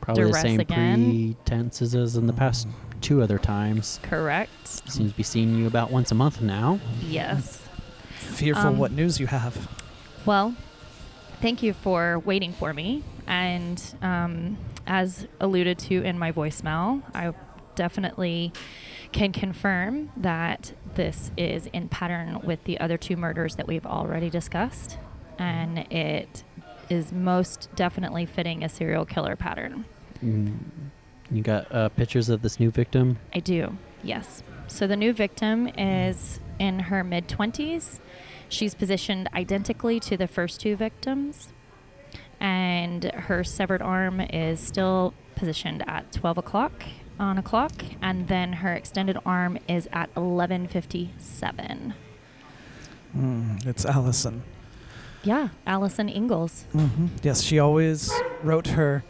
Probably 0.00 0.26
the 0.26 0.34
same 0.34 0.60
again. 0.60 1.34
pretenses 1.44 1.96
as 1.96 2.14
in 2.14 2.28
the 2.28 2.32
past 2.32 2.68
two 3.00 3.20
other 3.20 3.38
times. 3.38 3.98
correct. 4.04 4.68
Seems 4.88 5.10
to 5.10 5.16
be 5.16 5.24
seeing 5.24 5.56
you 5.56 5.66
about 5.66 5.90
once 5.90 6.12
a 6.12 6.14
month 6.14 6.40
now. 6.40 6.78
Yes. 7.02 7.66
Fearful 8.12 8.68
Um, 8.68 8.78
what 8.78 8.92
news 8.92 9.18
you 9.18 9.26
have. 9.26 9.68
Well, 10.24 10.54
thank 11.40 11.64
you 11.64 11.72
for 11.72 12.20
waiting 12.20 12.52
for 12.52 12.72
me. 12.72 13.02
And 13.26 13.82
um, 14.02 14.56
as 14.86 15.26
alluded 15.40 15.80
to 15.80 16.00
in 16.04 16.16
my 16.16 16.30
voicemail, 16.30 17.02
I 17.12 17.32
definitely 17.74 18.52
can 19.14 19.32
confirm 19.32 20.10
that 20.16 20.72
this 20.96 21.30
is 21.36 21.66
in 21.72 21.88
pattern 21.88 22.40
with 22.42 22.62
the 22.64 22.78
other 22.80 22.96
two 22.98 23.16
murders 23.16 23.54
that 23.54 23.66
we've 23.68 23.86
already 23.86 24.28
discussed. 24.28 24.98
And 25.38 25.78
it 25.90 26.42
is 26.90 27.12
most 27.12 27.68
definitely 27.76 28.26
fitting 28.26 28.64
a 28.64 28.68
serial 28.68 29.04
killer 29.06 29.36
pattern. 29.36 29.84
Mm, 30.22 30.58
You 31.30 31.42
got 31.42 31.72
uh, 31.72 31.88
pictures 31.90 32.28
of 32.28 32.42
this 32.42 32.58
new 32.58 32.72
victim? 32.72 33.18
I 33.32 33.38
do, 33.38 33.78
yes. 34.02 34.42
So 34.66 34.88
the 34.88 34.96
new 34.96 35.12
victim 35.12 35.68
is 35.78 36.40
in 36.58 36.80
her 36.80 37.04
mid 37.04 37.28
20s. 37.28 38.00
She's 38.48 38.74
positioned 38.74 39.28
identically 39.32 40.00
to 40.00 40.16
the 40.16 40.26
first 40.26 40.60
two 40.60 40.74
victims, 40.74 41.52
and 42.40 43.04
her 43.04 43.44
severed 43.44 43.80
arm 43.80 44.20
is 44.20 44.58
still 44.58 45.14
positioned 45.36 45.84
at 45.88 46.10
12 46.12 46.38
o'clock 46.38 46.82
on 47.18 47.38
a 47.38 47.42
clock, 47.42 47.72
and 48.02 48.28
then 48.28 48.54
her 48.54 48.72
extended 48.74 49.16
arm 49.24 49.58
is 49.68 49.88
at 49.92 50.12
11:57. 50.14 51.94
Mm, 53.16 53.66
it's 53.66 53.84
Allison. 53.84 54.42
Yeah, 55.22 55.48
Allison 55.66 56.08
Ingalls. 56.08 56.64
hmm 56.72 57.06
Yes, 57.22 57.42
she 57.42 57.58
always 57.58 58.12
wrote 58.42 58.68
her 58.68 59.04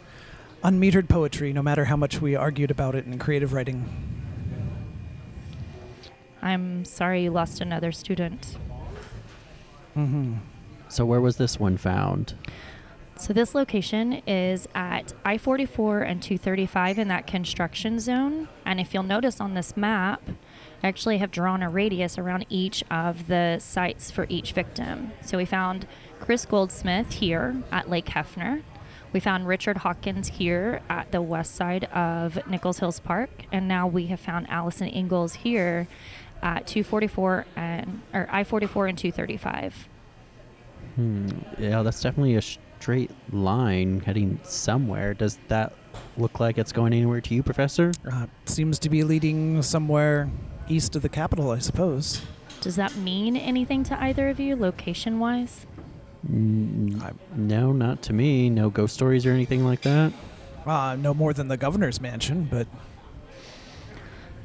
unmetered 0.63 1.09
poetry, 1.09 1.51
no 1.53 1.61
matter 1.61 1.85
how 1.85 1.95
much 1.97 2.21
we 2.21 2.35
argued 2.35 2.71
about 2.71 2.95
it 2.95 3.05
in 3.05 3.19
creative 3.19 3.51
writing. 3.53 3.89
I'm 6.41 6.85
sorry 6.85 7.23
you 7.23 7.31
lost 7.31 7.59
another 7.59 7.91
student. 7.91 8.55
hmm 9.93 10.35
So, 10.87 11.05
where 11.05 11.19
was 11.21 11.37
this 11.37 11.59
one 11.59 11.77
found? 11.77 12.35
So 13.17 13.31
this 13.31 13.55
location 13.55 14.21
is 14.27 14.67
at 14.75 15.13
I-44 15.23 16.07
and 16.07 16.21
235 16.21 16.99
in 16.99 17.07
that 17.07 17.25
construction 17.25 17.99
zone. 17.99 18.49
And 18.65 18.79
if 18.79 18.93
you'll 18.93 19.03
notice 19.03 19.39
on 19.39 19.53
this 19.53 19.77
map, 19.77 20.21
I 20.83 20.87
actually 20.87 21.19
have 21.19 21.31
drawn 21.31 21.63
a 21.63 21.69
radius 21.69 22.17
around 22.17 22.45
each 22.49 22.83
of 22.91 23.27
the 23.27 23.57
sites 23.59 24.11
for 24.11 24.25
each 24.29 24.51
victim. 24.51 25.11
So 25.21 25.37
we 25.37 25.45
found 25.45 25.87
Chris 26.19 26.45
Goldsmith 26.45 27.13
here 27.13 27.55
at 27.71 27.89
Lake 27.89 28.07
Hefner. 28.07 28.63
We 29.13 29.21
found 29.21 29.47
Richard 29.47 29.77
Hawkins 29.77 30.27
here 30.27 30.81
at 30.89 31.13
the 31.13 31.21
west 31.21 31.55
side 31.55 31.85
of 31.85 32.45
Nichols 32.47 32.79
Hills 32.79 32.99
Park, 32.99 33.45
and 33.49 33.65
now 33.65 33.87
we 33.87 34.07
have 34.07 34.19
found 34.19 34.49
Allison 34.49 34.89
Ingalls 34.89 35.35
here 35.35 35.87
at 36.43 36.67
244 36.67 37.45
and 37.55 38.01
or 38.13 38.27
I-44 38.29 38.89
and 38.89 38.97
235. 38.97 39.87
Hmm. 40.95 41.29
Yeah, 41.57 41.81
that's 41.81 42.01
definitely 42.01 42.35
a 42.35 42.41
straight 42.79 43.11
line 43.31 43.99
heading 44.01 44.39
somewhere. 44.43 45.13
Does 45.13 45.39
that 45.47 45.73
look 46.17 46.39
like 46.39 46.57
it's 46.57 46.71
going 46.71 46.93
anywhere 46.93 47.21
to 47.21 47.33
you, 47.33 47.43
Professor? 47.43 47.91
Uh, 48.11 48.27
seems 48.45 48.79
to 48.79 48.89
be 48.89 49.03
leading 49.03 49.61
somewhere 49.61 50.29
east 50.67 50.95
of 50.95 51.01
the 51.01 51.09
capital, 51.09 51.51
I 51.51 51.59
suppose. 51.59 52.21
Does 52.61 52.75
that 52.75 52.95
mean 52.95 53.35
anything 53.35 53.83
to 53.85 54.01
either 54.01 54.29
of 54.29 54.39
you, 54.39 54.55
location 54.55 55.19
wise? 55.19 55.65
Mm, 56.29 57.13
no, 57.35 57.71
not 57.71 58.01
to 58.03 58.13
me. 58.13 58.49
No 58.49 58.69
ghost 58.69 58.93
stories 58.95 59.25
or 59.25 59.31
anything 59.31 59.63
like 59.63 59.81
that. 59.81 60.11
Uh, 60.65 60.95
no 60.99 61.13
more 61.13 61.33
than 61.33 61.47
the 61.47 61.57
governor's 61.57 62.01
mansion, 62.01 62.47
but. 62.49 62.67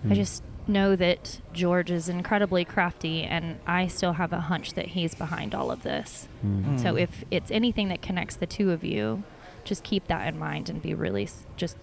I 0.09 0.15
just 0.15 0.43
know 0.67 0.95
that 0.97 1.41
George 1.53 1.91
is 1.91 2.09
incredibly 2.09 2.65
crafty, 2.65 3.23
and 3.25 3.59
I 3.67 3.87
still 3.87 4.15
have 4.15 4.33
a 4.33 4.41
hunch 4.41 4.75
that 4.75 4.87
he's 4.89 5.15
behind 5.15 5.55
all 5.55 5.71
of 5.71 5.83
this. 5.83 6.29
Hmm. 6.43 6.77
So 6.79 6.95
Mm. 6.95 7.01
if 7.03 7.25
it's 7.31 7.51
anything 7.51 7.89
that 7.89 8.03
connects 8.03 8.37
the 8.37 8.47
two 8.47 8.71
of 8.71 8.85
you, 8.85 9.23
just 9.65 9.83
keep 9.83 10.07
that 10.09 10.27
in 10.33 10.39
mind 10.39 10.69
and 10.69 10.81
be 10.81 10.95
really 10.95 11.25
s- 11.25 11.47
just 11.57 11.77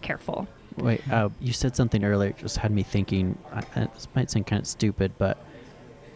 careful. 0.00 0.48
Wait, 0.76 1.06
uh, 1.12 1.28
you 1.40 1.52
said 1.52 1.76
something 1.76 2.04
earlier. 2.04 2.30
It 2.30 2.38
just 2.38 2.56
had 2.58 2.70
me 2.72 2.82
thinking. 2.82 3.38
I, 3.52 3.62
I- 3.76 3.84
this 3.94 4.08
might 4.14 4.30
sound 4.30 4.46
kind 4.46 4.60
of 4.60 4.66
stupid, 4.66 5.12
but 5.18 5.38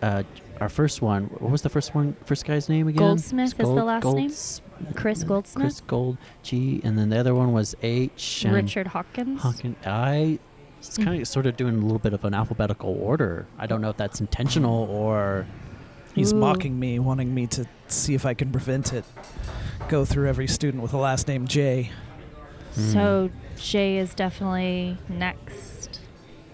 uh, 0.02 0.22
our 0.60 0.68
first 0.68 1.00
one. 1.02 1.24
What 1.24 1.50
was 1.50 1.62
the 1.62 1.68
first 1.68 1.94
one? 1.94 2.16
First 2.24 2.44
guy's 2.44 2.68
name 2.68 2.88
again? 2.88 2.98
Goldsmith 2.98 3.52
is 3.60 3.68
the 3.68 3.84
last 3.84 4.04
name? 4.04 4.32
Chris 4.94 5.22
uh, 5.22 5.26
Goldsmith? 5.26 5.62
Chris 5.64 5.80
Gold 5.82 6.18
G, 6.42 6.80
and 6.84 6.98
then 6.98 7.08
the 7.10 7.18
other 7.18 7.34
one 7.34 7.52
was 7.52 7.76
H. 7.82 8.44
and 8.44 8.54
Richard 8.54 8.88
Hawkins. 8.88 9.40
Hawkins. 9.42 9.76
I. 9.86 10.38
It's 10.78 10.96
kind 10.96 11.08
of 11.10 11.14
mm. 11.20 11.26
sort 11.26 11.46
of 11.46 11.56
doing 11.56 11.76
a 11.76 11.80
little 11.80 11.98
bit 11.98 12.12
of 12.12 12.24
an 12.24 12.34
alphabetical 12.34 12.98
order. 13.00 13.46
I 13.58 13.66
don't 13.66 13.80
know 13.80 13.90
if 13.90 13.96
that's 13.96 14.20
intentional 14.20 14.84
or. 14.84 15.46
He's 16.14 16.32
Ooh. 16.32 16.36
mocking 16.36 16.78
me, 16.78 16.98
wanting 16.98 17.32
me 17.32 17.46
to 17.48 17.66
see 17.86 18.14
if 18.14 18.26
I 18.26 18.34
can 18.34 18.50
prevent 18.50 18.92
it. 18.92 19.04
Go 19.88 20.04
through 20.04 20.28
every 20.28 20.48
student 20.48 20.82
with 20.82 20.92
a 20.92 20.98
last 20.98 21.28
name 21.28 21.46
J. 21.46 21.90
Mm. 22.74 22.92
So 22.92 23.30
Jay 23.56 23.98
is 23.98 24.14
definitely 24.14 24.96
next. 25.08 26.00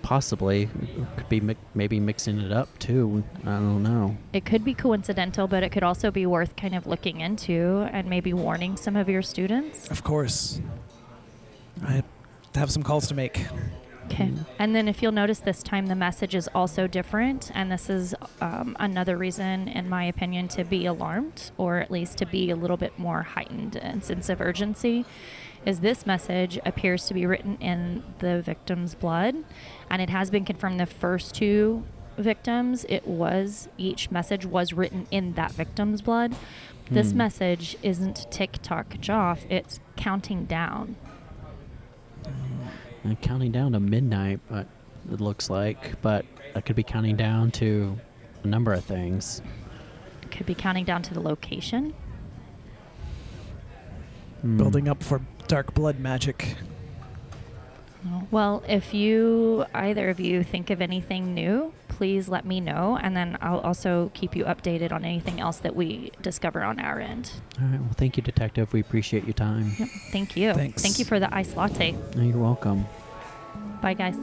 Possibly. 0.02 0.68
Could 1.16 1.28
be 1.30 1.40
mi- 1.40 1.56
maybe 1.74 1.98
mixing 1.98 2.38
it 2.40 2.52
up 2.52 2.78
too. 2.78 3.24
I 3.42 3.52
don't 3.52 3.82
know. 3.82 4.16
It 4.34 4.44
could 4.44 4.64
be 4.64 4.74
coincidental, 4.74 5.48
but 5.48 5.62
it 5.62 5.70
could 5.70 5.82
also 5.82 6.10
be 6.10 6.26
worth 6.26 6.56
kind 6.56 6.74
of 6.74 6.86
looking 6.86 7.20
into 7.20 7.88
and 7.90 8.08
maybe 8.10 8.34
warning 8.34 8.76
some 8.76 8.96
of 8.96 9.08
your 9.08 9.22
students. 9.22 9.90
Of 9.90 10.04
course. 10.04 10.60
I 11.82 12.02
have 12.54 12.70
some 12.70 12.82
calls 12.82 13.08
to 13.08 13.14
make. 13.14 13.46
Okay. 14.06 14.30
And 14.58 14.74
then 14.74 14.86
if 14.86 15.02
you'll 15.02 15.12
notice 15.12 15.40
this 15.40 15.62
time, 15.62 15.86
the 15.86 15.94
message 15.94 16.34
is 16.34 16.48
also 16.54 16.86
different. 16.86 17.50
And 17.54 17.72
this 17.72 17.88
is 17.88 18.14
um, 18.40 18.76
another 18.78 19.16
reason, 19.16 19.68
in 19.68 19.88
my 19.88 20.04
opinion, 20.04 20.48
to 20.48 20.64
be 20.64 20.86
alarmed 20.86 21.50
or 21.56 21.78
at 21.78 21.90
least 21.90 22.18
to 22.18 22.26
be 22.26 22.50
a 22.50 22.56
little 22.56 22.76
bit 22.76 22.98
more 22.98 23.22
heightened 23.22 23.76
and 23.76 24.04
sense 24.04 24.28
of 24.28 24.40
urgency. 24.40 25.04
Is 25.64 25.80
this 25.80 26.04
message 26.04 26.58
appears 26.66 27.06
to 27.06 27.14
be 27.14 27.24
written 27.24 27.56
in 27.56 28.02
the 28.18 28.42
victim's 28.42 28.94
blood, 28.94 29.34
and 29.88 30.02
it 30.02 30.10
has 30.10 30.30
been 30.30 30.44
confirmed 30.44 30.78
the 30.78 30.84
first 30.86 31.34
two 31.34 31.84
victims, 32.18 32.84
it 32.88 33.06
was 33.06 33.68
each 33.78 34.10
message 34.10 34.44
was 34.44 34.74
written 34.74 35.06
in 35.10 35.32
that 35.32 35.52
victim's 35.52 36.02
blood. 36.02 36.36
This 36.90 37.12
Hmm. 37.12 37.18
message 37.18 37.76
isn't 37.82 38.26
tick 38.30 38.58
tock 38.62 38.96
Joff, 39.00 39.50
it's 39.50 39.80
counting 39.96 40.44
down. 40.44 40.96
And 43.04 43.20
counting 43.20 43.52
down 43.52 43.72
to 43.72 43.80
midnight, 43.80 44.40
but 44.48 44.66
it 45.12 45.20
looks 45.20 45.50
like. 45.50 46.00
But 46.00 46.24
I 46.54 46.60
could 46.60 46.76
be 46.76 46.82
counting 46.82 47.16
down 47.16 47.50
to 47.52 47.98
a 48.42 48.46
number 48.46 48.72
of 48.72 48.84
things. 48.84 49.42
Could 50.30 50.46
be 50.46 50.54
counting 50.54 50.84
down 50.84 51.02
to 51.02 51.14
the 51.14 51.20
location. 51.20 51.94
Hmm. 54.40 54.56
Building 54.56 54.88
up 54.88 55.02
for 55.02 55.20
dark 55.46 55.74
blood 55.74 56.00
magic. 56.00 56.56
Well, 58.30 58.62
if 58.68 58.92
you, 58.92 59.64
either 59.72 60.10
of 60.10 60.20
you, 60.20 60.42
think 60.42 60.70
of 60.70 60.82
anything 60.82 61.34
new, 61.34 61.72
please 61.96 62.28
let 62.28 62.44
me 62.44 62.60
know, 62.60 62.98
and 63.00 63.16
then 63.16 63.38
I'll 63.40 63.60
also 63.60 64.10
keep 64.14 64.34
you 64.34 64.44
updated 64.44 64.90
on 64.90 65.04
anything 65.04 65.40
else 65.40 65.58
that 65.58 65.76
we 65.76 66.10
discover 66.20 66.62
on 66.62 66.80
our 66.80 66.98
end. 66.98 67.30
All 67.60 67.68
right. 67.68 67.80
Well, 67.80 67.94
thank 67.94 68.16
you, 68.16 68.22
Detective. 68.22 68.72
We 68.72 68.80
appreciate 68.80 69.24
your 69.24 69.34
time. 69.34 69.72
Yep. 69.78 69.88
Thank 70.10 70.36
you. 70.36 70.52
Thanks. 70.54 70.82
Thank 70.82 70.98
you 70.98 71.04
for 71.04 71.20
the 71.20 71.32
ice 71.34 71.54
latte. 71.54 71.96
You're 72.16 72.36
welcome. 72.36 72.84
Bye, 73.80 73.94
guys. 73.94 74.16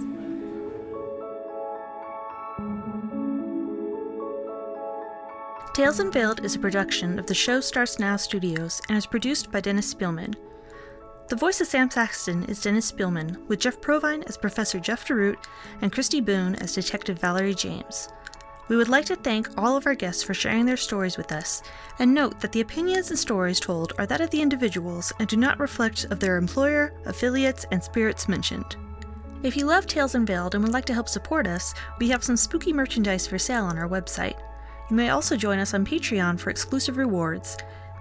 Tales 5.73 6.01
Unveiled 6.01 6.43
is 6.43 6.55
a 6.55 6.59
production 6.59 7.17
of 7.17 7.27
the 7.27 7.33
Show 7.33 7.61
Starts 7.61 7.97
Now 7.97 8.17
studios 8.17 8.81
and 8.89 8.97
is 8.97 9.05
produced 9.05 9.49
by 9.51 9.61
Dennis 9.61 9.93
Spielman. 9.93 10.35
The 11.31 11.37
voice 11.37 11.61
of 11.61 11.67
Sam 11.67 11.89
Saxton 11.89 12.43
is 12.49 12.61
Dennis 12.61 12.91
Spielman, 12.91 13.47
with 13.47 13.61
Jeff 13.61 13.79
Provine 13.79 14.21
as 14.23 14.35
Professor 14.35 14.81
Jeff 14.81 15.07
DeRoot 15.07 15.37
and 15.81 15.89
Christy 15.89 16.19
Boone 16.19 16.55
as 16.55 16.75
Detective 16.75 17.19
Valerie 17.19 17.55
James. 17.55 18.09
We 18.67 18.75
would 18.75 18.89
like 18.89 19.05
to 19.05 19.15
thank 19.15 19.47
all 19.57 19.77
of 19.77 19.85
our 19.85 19.95
guests 19.95 20.23
for 20.23 20.33
sharing 20.33 20.65
their 20.65 20.75
stories 20.75 21.15
with 21.15 21.31
us, 21.31 21.63
and 21.99 22.13
note 22.13 22.41
that 22.41 22.51
the 22.51 22.59
opinions 22.59 23.11
and 23.11 23.17
stories 23.17 23.61
told 23.61 23.93
are 23.97 24.05
that 24.07 24.19
of 24.19 24.29
the 24.29 24.41
individuals 24.41 25.13
and 25.19 25.29
do 25.29 25.37
not 25.37 25.57
reflect 25.57 26.03
of 26.11 26.19
their 26.19 26.35
employer, 26.35 26.91
affiliates, 27.05 27.65
and 27.71 27.81
spirits 27.81 28.27
mentioned. 28.27 28.75
If 29.41 29.55
you 29.55 29.65
love 29.65 29.87
Tales 29.87 30.15
Unveiled 30.15 30.53
and 30.53 30.61
would 30.65 30.73
like 30.73 30.85
to 30.87 30.93
help 30.93 31.07
support 31.07 31.47
us, 31.47 31.73
we 31.97 32.09
have 32.09 32.25
some 32.25 32.35
spooky 32.35 32.73
merchandise 32.73 33.25
for 33.25 33.39
sale 33.39 33.63
on 33.63 33.77
our 33.77 33.87
website. 33.87 34.37
You 34.89 34.97
may 34.97 35.11
also 35.11 35.37
join 35.37 35.59
us 35.59 35.73
on 35.73 35.85
Patreon 35.85 36.41
for 36.41 36.49
exclusive 36.49 36.97
rewards. 36.97 37.55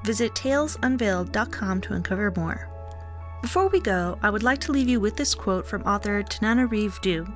Visit 0.05 0.35
talesunveiled.com 0.35 1.81
to 1.83 1.93
uncover 1.93 2.33
more. 2.37 2.71
Before 3.43 3.69
we 3.69 3.81
go, 3.81 4.19
I 4.23 4.29
would 4.29 4.43
like 4.43 4.61
to 4.61 4.73
leave 4.73 4.89
you 4.89 5.01
with 5.01 5.17
this 5.17 5.35
quote 5.35 5.67
from 5.67 5.83
author 5.83 6.23
Tananarive 6.23 7.01
Due. 7.01 7.27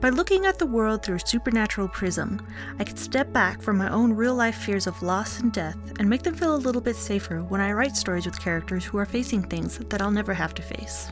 By 0.00 0.08
looking 0.08 0.44
at 0.44 0.58
the 0.58 0.66
world 0.66 1.02
through 1.02 1.16
a 1.16 1.26
supernatural 1.26 1.86
prism, 1.88 2.44
I 2.80 2.84
can 2.84 2.96
step 2.96 3.32
back 3.32 3.62
from 3.62 3.78
my 3.78 3.88
own 3.90 4.12
real 4.12 4.34
life 4.34 4.56
fears 4.56 4.88
of 4.88 5.02
loss 5.02 5.38
and 5.38 5.52
death 5.52 5.78
and 6.00 6.10
make 6.10 6.24
them 6.24 6.34
feel 6.34 6.56
a 6.56 6.56
little 6.56 6.80
bit 6.80 6.96
safer 6.96 7.42
when 7.44 7.60
I 7.60 7.72
write 7.72 7.96
stories 7.96 8.26
with 8.26 8.40
characters 8.40 8.84
who 8.84 8.98
are 8.98 9.06
facing 9.06 9.44
things 9.44 9.78
that 9.78 10.02
I'll 10.02 10.10
never 10.10 10.34
have 10.34 10.52
to 10.54 10.62
face. 10.62 11.10